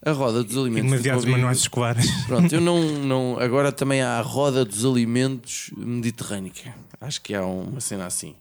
[0.05, 0.83] a roda dos alimentos.
[0.85, 2.11] do demasiados convívio- manuais escolares.
[2.27, 3.39] Pronto, eu não, não.
[3.39, 6.75] Agora também há a roda dos alimentos mediterrânica.
[7.01, 8.35] Acho que há uma cena assim.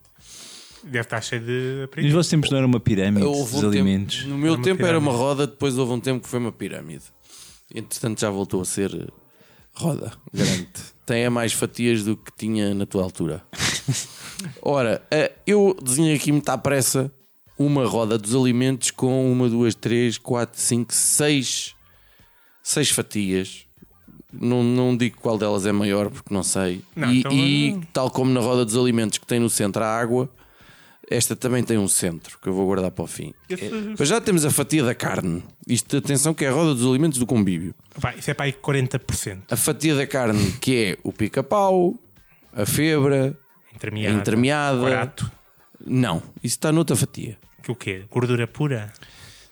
[0.83, 2.11] Deve estar cheio de E aprendiz.
[2.11, 4.25] os vossos tempos não era uma pirâmide Houve um dos tempo- alimentos?
[4.25, 7.03] no meu uma tempo era uma roda, depois houve um tempo que foi uma pirâmide.
[7.73, 9.07] Entretanto já voltou a ser eh,
[9.73, 10.67] roda, grande.
[11.05, 13.43] Tem a mais fatias do que tinha na tua altura.
[14.61, 17.11] Ora, eh, eu desenhei aqui muito à pressa
[17.57, 21.75] uma roda dos alimentos com uma, duas, três, quatro, cinco, seis,
[22.61, 23.65] seis fatias.
[24.31, 26.81] Não, não digo qual delas é maior porque não sei.
[26.95, 29.87] Não, e, então, e tal como na roda dos alimentos que tem no centro a
[29.87, 30.29] água,
[31.15, 33.33] esta também tem um centro que eu vou guardar para o fim.
[33.49, 35.43] Esse- Mas já temos a fatia da carne.
[35.67, 37.73] Isto, atenção, que é a roda dos alimentos do convívio.
[38.01, 39.41] Pá, isso é para aí 40%.
[39.49, 41.95] A fatia da carne, que é o pica-pau,
[42.51, 43.37] a febra,
[43.71, 44.17] a Entremeada.
[44.17, 44.81] entremeada.
[44.81, 45.31] Barato.
[45.85, 47.37] Não, isso está noutra fatia.
[47.61, 48.03] Que o quê?
[48.09, 48.91] Gordura pura?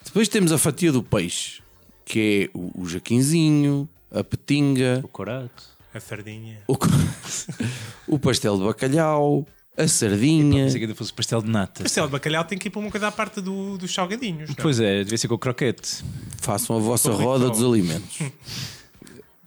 [0.03, 1.61] Depois temos a fatia do peixe,
[2.05, 5.63] que é o, o jaquinzinho, a petinga, O corato.
[5.93, 6.59] A sardinha.
[6.67, 6.77] o,
[8.07, 9.45] o pastel de bacalhau,
[9.81, 10.65] a sardinha.
[10.65, 11.83] Pensei que ainda fosse pastel de nata.
[11.83, 14.49] Pastel de bacalhau tem que ir para uma coisa à parte do, dos salgadinhos.
[14.49, 14.55] não?
[14.55, 16.03] Pois é, devia ser com o croquete.
[16.41, 18.19] Façam a vossa roda dos alimentos.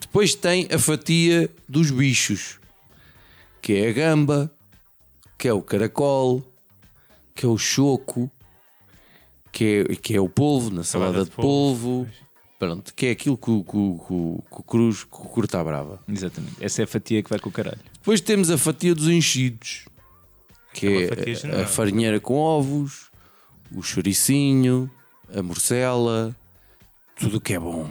[0.01, 2.59] Depois tem a fatia dos bichos,
[3.61, 4.51] que é a gamba,
[5.39, 6.43] que é o caracol,
[7.35, 8.31] que é o choco,
[9.51, 12.07] que é, que é o polvo, na salada, Salada de de polvo.
[12.59, 15.25] Pronto, que é aquilo que, o- que, o- que, o- que o cruz, que o
[15.29, 16.01] curta à brava.
[16.09, 16.55] Exatamente.
[16.61, 17.81] Essa é a fatia que vai com o caralho.
[17.95, 19.85] Depois temos a fatia dos enchidos,
[20.75, 23.11] que É é, a- farinheira com ovos,
[23.75, 24.91] o chouricinho,
[25.35, 26.37] a morcela,
[27.17, 27.89] tudo o que é bom.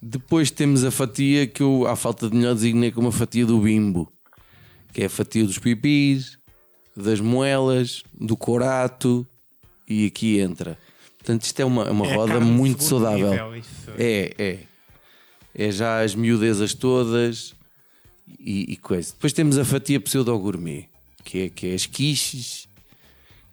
[0.00, 3.60] Depois temos a fatia que eu, à falta de melhor, designei como a fatia do
[3.60, 4.12] bimbo,
[4.92, 6.38] que é a fatia dos pipis,
[6.96, 9.26] das moelas, do corato
[9.88, 10.76] e aqui entra.
[11.18, 13.30] Portanto, isto é uma, uma É roda muito saudável.
[13.30, 13.90] nível, isso.
[13.96, 14.58] É, é.
[15.54, 17.54] É já as miudezas todas
[18.38, 19.12] e, e coisa.
[19.12, 20.88] Depois temos a fatia pseudo-gourmet,
[21.24, 22.68] que é, que é as quiches,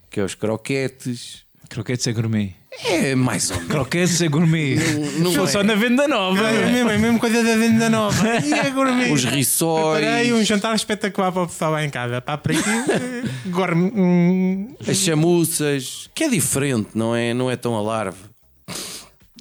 [0.09, 1.43] que é os croquetes.
[1.69, 2.55] Croquetes é gourmet.
[2.85, 3.71] É mais ou menos.
[3.71, 4.75] Croquetes é gourmet.
[5.19, 5.47] não Foi é.
[5.47, 6.49] só na venda nova.
[6.49, 8.27] É a mesma, é a mesma coisa da venda nova.
[8.43, 9.11] E é gourmet.
[9.11, 12.21] Os rissóis, Preparei um jantar espetacular para o pessoal lá em casa.
[12.21, 14.75] Para aperitivo, eh, gourmet.
[14.87, 18.17] as chamuças, que é diferente, não é, não é tão alarve.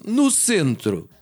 [0.04, 1.17] No centro, é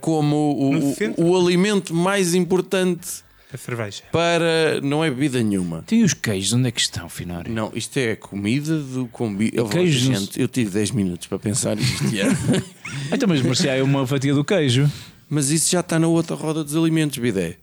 [0.00, 0.74] como o,
[1.20, 3.08] o- o alimento mais importante
[3.52, 4.02] A cerveja.
[4.12, 4.80] para.
[4.82, 5.82] não é bebida nenhuma.
[5.86, 7.52] Tem os queijos, onde é que estão, Finório?
[7.52, 9.52] Não, isto é a comida do convívio.
[9.60, 12.04] Eu, vou- queijo no- gente, eu tive 10 minutos para pensar isto.
[13.12, 14.90] Então, mas Marcial é uma fatia do queijo.
[15.28, 17.56] Mas isso já está na outra roda dos alimentos, bidé.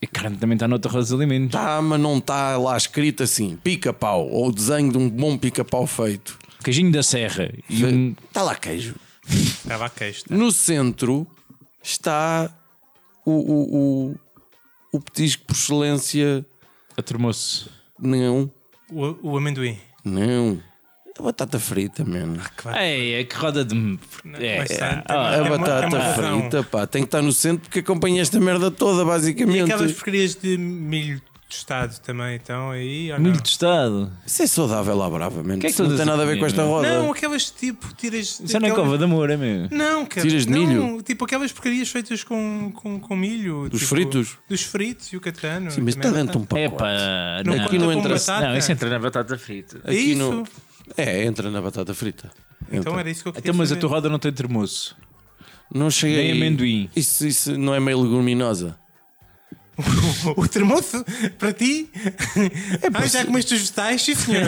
[0.00, 1.50] E carne também está noutra roda dos alimentos.
[1.52, 5.84] Tá, mas não está lá escrito assim, pica-pau, ou o desenho de um bom pica-pau
[5.86, 6.38] feito.
[6.62, 7.50] Queijinho da serra.
[7.68, 8.14] E um...
[8.28, 8.94] Está lá queijo.
[9.28, 10.24] Estava a queijo.
[10.24, 10.34] tá?
[10.34, 11.26] No centro
[11.82, 12.50] está
[13.24, 13.76] o, o,
[14.12, 14.16] o,
[14.92, 16.44] o petisco por excelência.
[16.96, 17.70] a termoço.
[17.98, 18.50] Não,
[18.90, 19.78] O, o amendoim.
[20.04, 20.60] não.
[21.18, 22.38] A batata frita, mano.
[22.58, 22.76] Claro.
[22.76, 23.98] É, é que roda de.
[24.34, 26.40] É, é, tá- ah, A é é batata razão.
[26.42, 29.62] frita, pá, tem que estar no centro porque acompanha esta merda toda, E basicamente.
[29.72, 33.12] aquelas porcarias de milho tostado também estão aí?
[33.12, 33.40] Ou milho não?
[33.40, 34.12] tostado.
[34.26, 35.60] Isso é saudável lá brava, mano.
[35.60, 36.88] Que é que Isso não tem a nada a ver com esta roda.
[37.02, 38.40] Não, aquelas tipo tiras.
[38.40, 39.68] Isso não é aquelas- cova de amor, é meu?
[39.70, 41.02] Não, cara, Tiras de não, milho?
[41.02, 43.68] Tipo aquelas porcarias feitas com, com, com milho.
[43.68, 44.38] Dos tipo, fritos?
[44.48, 45.70] Dos fritos e o catano.
[45.70, 46.82] Sim, mas está também dentro de um É pacote.
[46.82, 47.64] pá, Não não.
[47.64, 48.48] Aqui não entra- batata.
[48.48, 49.78] Não, isso entra na batata frita.
[49.84, 50.18] Aqui Isso.
[50.18, 50.44] no...
[50.96, 52.30] É, entra na batata frita.
[52.68, 53.00] Então Entra.
[53.00, 53.80] era isso que eu queria Então, mas a saber.
[53.80, 54.96] tua roda não tem termoço.
[55.72, 56.32] Não cheguei.
[56.32, 56.88] Nem amendoim.
[56.94, 58.76] Isso, isso não é meio leguminosa.
[60.36, 61.04] O termoço,
[61.38, 61.88] para ti?
[62.94, 64.02] ah, já comeste os vegetais?
[64.02, 64.44] Sim, senhor.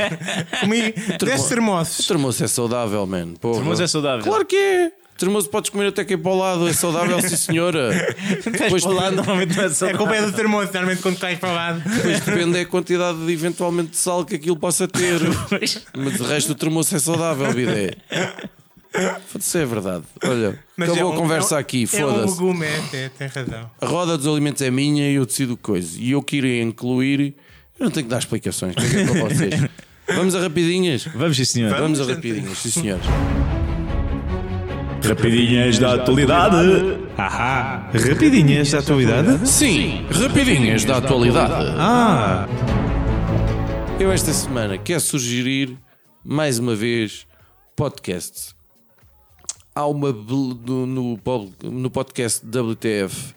[0.60, 2.06] Comi 10 O termoços.
[2.06, 3.34] termoço é saudável, man.
[3.40, 3.58] Porra.
[3.58, 4.24] Termoço é saudável.
[4.24, 4.86] Claro que é.
[4.88, 6.68] O termoço podes comer até aqui para o lado.
[6.68, 7.90] É saudável, sim senhora.
[8.44, 9.98] Depois Para lá, depende, normalmente não é É saudável.
[9.98, 11.72] culpa é do termoço, normalmente quando estás para lá.
[11.72, 15.18] depois depende da quantidade de, eventualmente de sal que aquilo possa ter.
[15.96, 17.92] Mas de resto o termoço é saudável, bidé.
[19.26, 20.04] Foda-se, é verdade.
[20.24, 22.32] Olha, Mas acabou é um- a conversa é um- aqui, É um foda-se.
[22.40, 23.70] legume, é, é, tem razão.
[23.80, 25.98] A roda dos alimentos é minha e eu decido coisa.
[26.00, 27.34] E eu queria incluir.
[27.78, 28.74] Eu não tenho que dar explicações.
[28.74, 29.64] Que é que é para vocês?
[30.14, 31.04] Vamos a rapidinhas?
[31.14, 31.74] Vamos, sim, senhor.
[31.74, 32.14] Vamos a gente.
[32.14, 33.04] rapidinhas, sim senhores.
[35.04, 36.98] Rapidinhas da atualidade.
[37.16, 39.48] Ahá, rapidinhas da atualidade.
[39.48, 41.74] Sim, rapidinhas da atualidade.
[41.78, 42.46] Ah,
[43.98, 45.76] Eu esta semana quero sugerir
[46.24, 47.26] mais uma vez
[47.74, 48.54] podcasts
[49.76, 51.18] há uma no,
[51.62, 53.34] no podcast WTF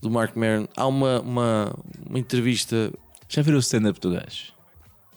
[0.00, 1.78] do Mark Maron, há uma, uma,
[2.08, 2.90] uma entrevista.
[3.28, 4.54] Já viram o stand-up do gajo?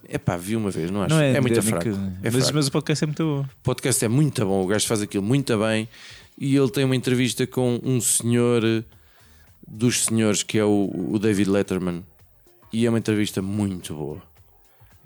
[0.10, 1.16] É pá, vi uma vez, não acho?
[1.16, 2.00] Não é, muito dinâmica, fraco.
[2.22, 2.56] É mas, fraco.
[2.56, 3.42] mas o podcast é muito bom.
[3.42, 5.88] O podcast é muito bom, o gajo faz aquilo muito bem
[6.38, 8.62] e ele tem uma entrevista com um senhor
[9.66, 12.04] dos senhores que é o, o David Letterman
[12.72, 14.22] e é uma entrevista muito boa.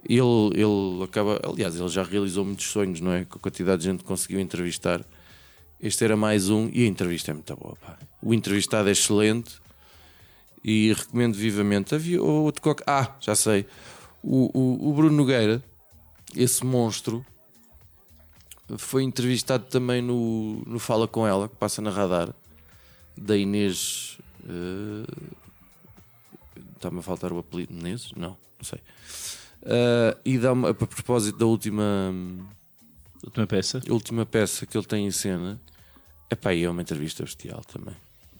[0.07, 3.25] Ele, ele acaba, aliás, ele já realizou muitos sonhos, não é?
[3.25, 5.05] Com a quantidade de gente que conseguiu entrevistar.
[5.81, 7.75] Este era mais um e a entrevista é muito boa.
[7.75, 7.97] pá.
[8.21, 9.55] O entrevistado é excelente
[10.63, 11.95] e recomendo vivamente.
[11.95, 12.83] Havia outro qualquer.
[12.87, 13.65] Ah, já sei.
[14.21, 15.63] O, o, o Bruno Nogueira,
[16.35, 17.25] esse monstro,
[18.77, 22.29] foi entrevistado também no, no Fala Com Ela, que passa na radar,
[23.17, 24.19] da Inês.
[24.47, 25.31] eh,
[26.75, 28.11] Está-me a faltar o apelido Inês?
[28.15, 28.79] Não, não sei.
[29.63, 32.13] Eh, e dá a propósito da última,
[33.23, 33.81] Última peça.
[33.89, 35.59] última peça que ele tem em cena,
[36.31, 37.93] epá, e é uma entrevista bestial também.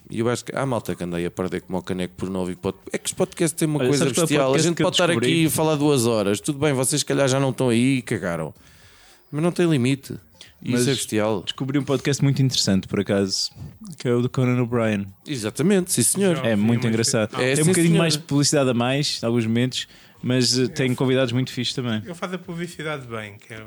[0.09, 2.51] E eu acho que há malta que andei a perder como o caneco por novo
[2.51, 2.77] e pod...
[2.91, 4.53] É que os podcasts têm uma Olha, coisa é bestial.
[4.53, 6.41] A gente eu pode estar aqui e falar duas horas.
[6.41, 8.53] Tudo bem, vocês se calhar já não estão aí e cagaram.
[9.31, 10.17] Mas não tem limite.
[10.61, 11.43] E Mas- Isso é bestial.
[11.43, 13.51] Descobri um podcast muito interessante, por acaso,
[13.97, 15.07] que é o do Conan O'Brien.
[15.25, 16.35] Exatamente, sim senhor.
[16.35, 17.33] Já É muito engraçado.
[17.41, 17.99] É, tem um bocadinho senhor.
[17.99, 19.87] mais de publicidade a mais, em alguns momentos,
[20.21, 22.01] mas eh, tem convidados muito fixos também.
[22.03, 23.63] Ele faz a publicidade bem, que é.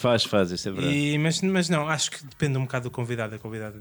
[0.00, 0.94] Faz, faz, isso é verdade.
[0.96, 3.34] E, mas, mas não, acho que depende um bocado do convidado.
[3.34, 3.78] A convidada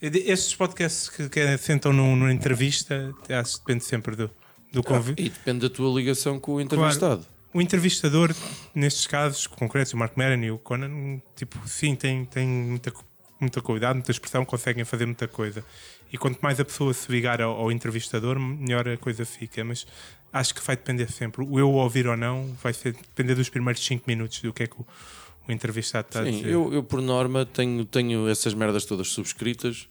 [0.00, 4.28] de, de- esses podcasts que, que sentam num- numa entrevista, acho que depende sempre do,
[4.72, 5.20] do convidado.
[5.22, 7.24] E depende da tua ligação com o entrevistado.
[7.54, 8.34] O entrevistador,
[8.74, 12.92] nestes casos concretos, o Mark Maron e o Conan, tipo, sim, tem, tem muita,
[13.38, 15.64] muita qualidade, muita expressão, conseguem fazer muita coisa.
[16.12, 19.62] E quanto mais a pessoa se ligar ao, ao entrevistador, melhor a coisa fica.
[19.64, 19.86] Mas
[20.32, 21.44] acho que vai depender sempre.
[21.44, 24.66] O eu ouvir ou não vai ser, depender dos primeiros 5 minutos do que é
[24.66, 24.84] que o,
[25.48, 26.50] o entrevistado está a Sim, dizer.
[26.50, 29.86] eu, eu por norma tenho, tenho essas merdas todas subscritas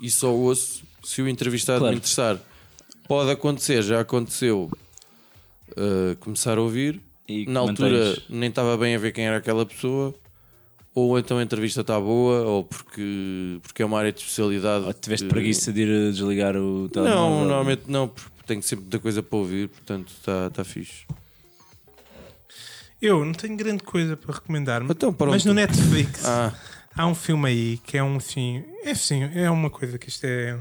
[0.00, 1.92] e só ouço se o entrevistado Claro.
[1.92, 2.38] me interessar.
[3.08, 4.70] Pode acontecer, já aconteceu
[5.72, 7.00] uh, começar a ouvir.
[7.28, 10.12] E Na mantens- altura nem estava bem a ver quem era aquela pessoa,
[10.94, 14.84] ou então a entrevista está boa, ou porque, porque é uma área de especialidade.
[14.84, 17.20] Ou tiveste que- preguiça de ir a desligar o telemóvel?
[17.30, 21.04] Não, normalmente não, porque tenho sempre muita coisa para ouvir, portanto está tá fixe.
[23.00, 26.52] Eu não tenho grande coisa para recomendar, Então, mas no Netflix Ah,
[26.94, 28.62] há um filme aí que é um assim.
[28.84, 30.58] É assim, é uma coisa que isto é.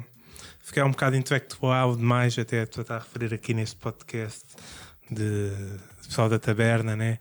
[0.71, 4.45] Calhar um bocado intelectual demais, até tu está a referir aqui neste podcast
[5.09, 5.51] de
[6.07, 7.17] pessoal da taberna, né?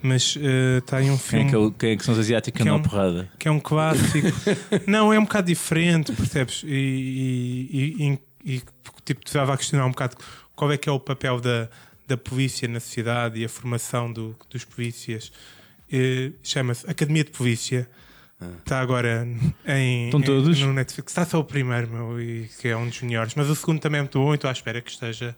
[0.00, 2.20] Mas eh, está aí um Quem filme é que, é quem é que são os
[2.20, 3.28] asiáticos que é um- porrada?
[3.38, 4.28] que é um clássico.
[4.88, 6.62] não, é um bocado diferente, percebes?
[6.64, 8.62] E, e, e, e,
[9.04, 10.16] tipo, tu estava a questionar um bocado
[10.54, 11.68] qual é que é o papel da,
[12.06, 15.32] da polícia na sociedade e a formação do- dos polícias.
[15.92, 17.88] Eh, Chama-se Academia de Polícia.
[18.58, 19.26] Está agora
[19.66, 20.58] em, Estão em- todos?
[20.60, 21.10] no Netflix.
[21.10, 23.34] Está só o primeiro, meu, e, que é um dos melhores.
[23.34, 25.34] Mas o segundo também é muito bom e estou à espera que esteja.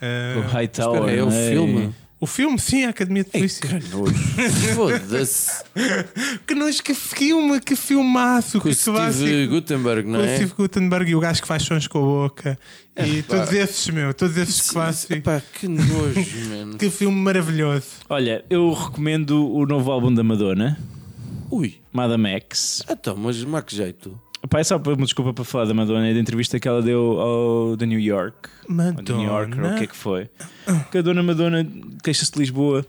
[0.00, 1.08] eh, o Hightower.
[1.12, 1.48] é o é?
[1.50, 1.94] filme.
[2.20, 3.68] O filme, sim, a Academia de Polícia.
[4.74, 5.62] Foda-se.
[6.46, 9.24] Que nós que filme, que filmaço, Com o que clássico.
[9.24, 10.34] Steve Gutenberg, não Com o é?
[10.36, 12.58] Steve Gutenberg e o gajo que faz sons com a boca.
[12.96, 15.16] E todos esses, meu, todos esses clássicos.
[15.16, 16.76] Epá, que nojo, mano.
[16.76, 17.86] Que filme maravilhoso.
[18.08, 20.76] Olha, eu recomendo o novo álbum da Madonna,
[21.50, 22.82] Ui, Madame X.
[22.90, 24.20] então, mas má que jeito.
[24.48, 27.20] Pá, é só uma desculpa para falar da Madonna e da entrevista que ela deu
[27.20, 28.48] ao The New York.
[28.68, 30.30] Ou The New Yorker, o que é que foi?
[30.90, 31.66] Que a dona Madonna
[32.02, 32.86] queixa-se de Lisboa,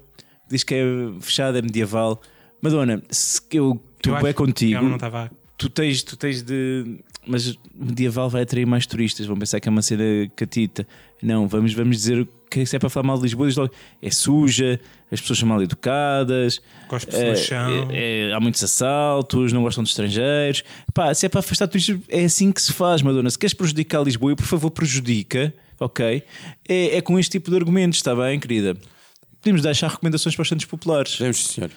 [0.49, 0.83] diz que é
[1.19, 2.21] fechada, é medieval.
[2.61, 3.81] Madonna, se eu
[4.13, 5.31] acho é contigo, estava.
[5.57, 6.99] tu tens, tu tens de.
[7.25, 10.03] Mas medieval vai atrair mais turistas, vão pensar que é uma cena
[10.35, 10.87] catita.
[11.21, 13.71] Não, vamos, vamos dizer que se é para falar mal de Lisboa, diz logo,
[14.01, 14.79] é suja,
[15.12, 16.62] as pessoas são mal educadas,
[17.12, 17.34] é,
[17.93, 20.64] é- é- há muitos assaltos, não gostam de estrangeiros.
[20.93, 23.30] Pá, se é para afastar turistas, é assim que se faz, Madonna.
[23.30, 26.24] Se queres prejudicar Lisboa, por favor, prejudica, ok?
[26.68, 28.76] É, é com este tipo de argumentos, está bem, querida?
[29.41, 31.18] Podemos deixar recomendações para os santos populares.
[31.18, 31.72] Temos, senhor.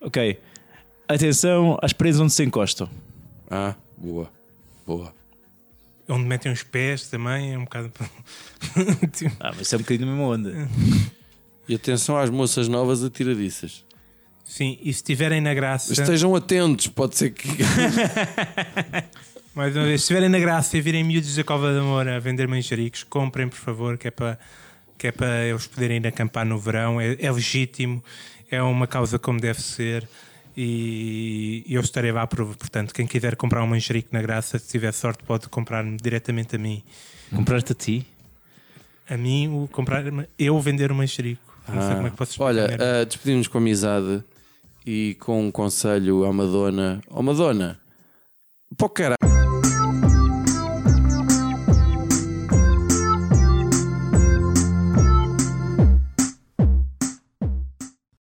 [0.00, 0.38] Ok.
[1.08, 2.88] Atenção às paredes onde se encostam.
[3.50, 4.30] Ah, boa.
[4.86, 5.12] Boa.
[6.08, 7.92] Onde metem os pés também, é um bocado.
[9.40, 10.68] Ah, mas isso é um bocadinho na mesma onda.
[11.68, 13.84] E atenção às moças novas atiradiças.
[14.44, 17.48] Sim, e se estiverem na graça, Estejam atentos, pode ser que.
[19.54, 22.18] mais uma vez, se estiverem na graça e virem miúdos da Cova da Moura a
[22.18, 24.38] vender manjericos, comprem, por favor, que é para
[24.96, 27.00] que é para eles poderem ir acampar no verão.
[27.00, 28.02] É, é legítimo,
[28.50, 30.08] é uma causa como deve ser.
[30.56, 34.66] E, e eu estarei lá, por- portanto, quem quiser comprar um manjerico na graça, se
[34.68, 36.82] tiver sorte, pode comprar-me diretamente a mim.
[37.32, 38.04] Compraste a ti?
[39.08, 40.02] A mim, o comprar,
[40.36, 41.47] eu vender o manjerico.
[41.68, 42.84] Não sei como é que Olha, explicar.
[43.00, 44.24] ah, despedimos com amizade
[44.86, 47.00] e com um conselho à Madonna.
[47.10, 47.78] Ó Madonna,
[48.76, 49.27] Pô, caralho.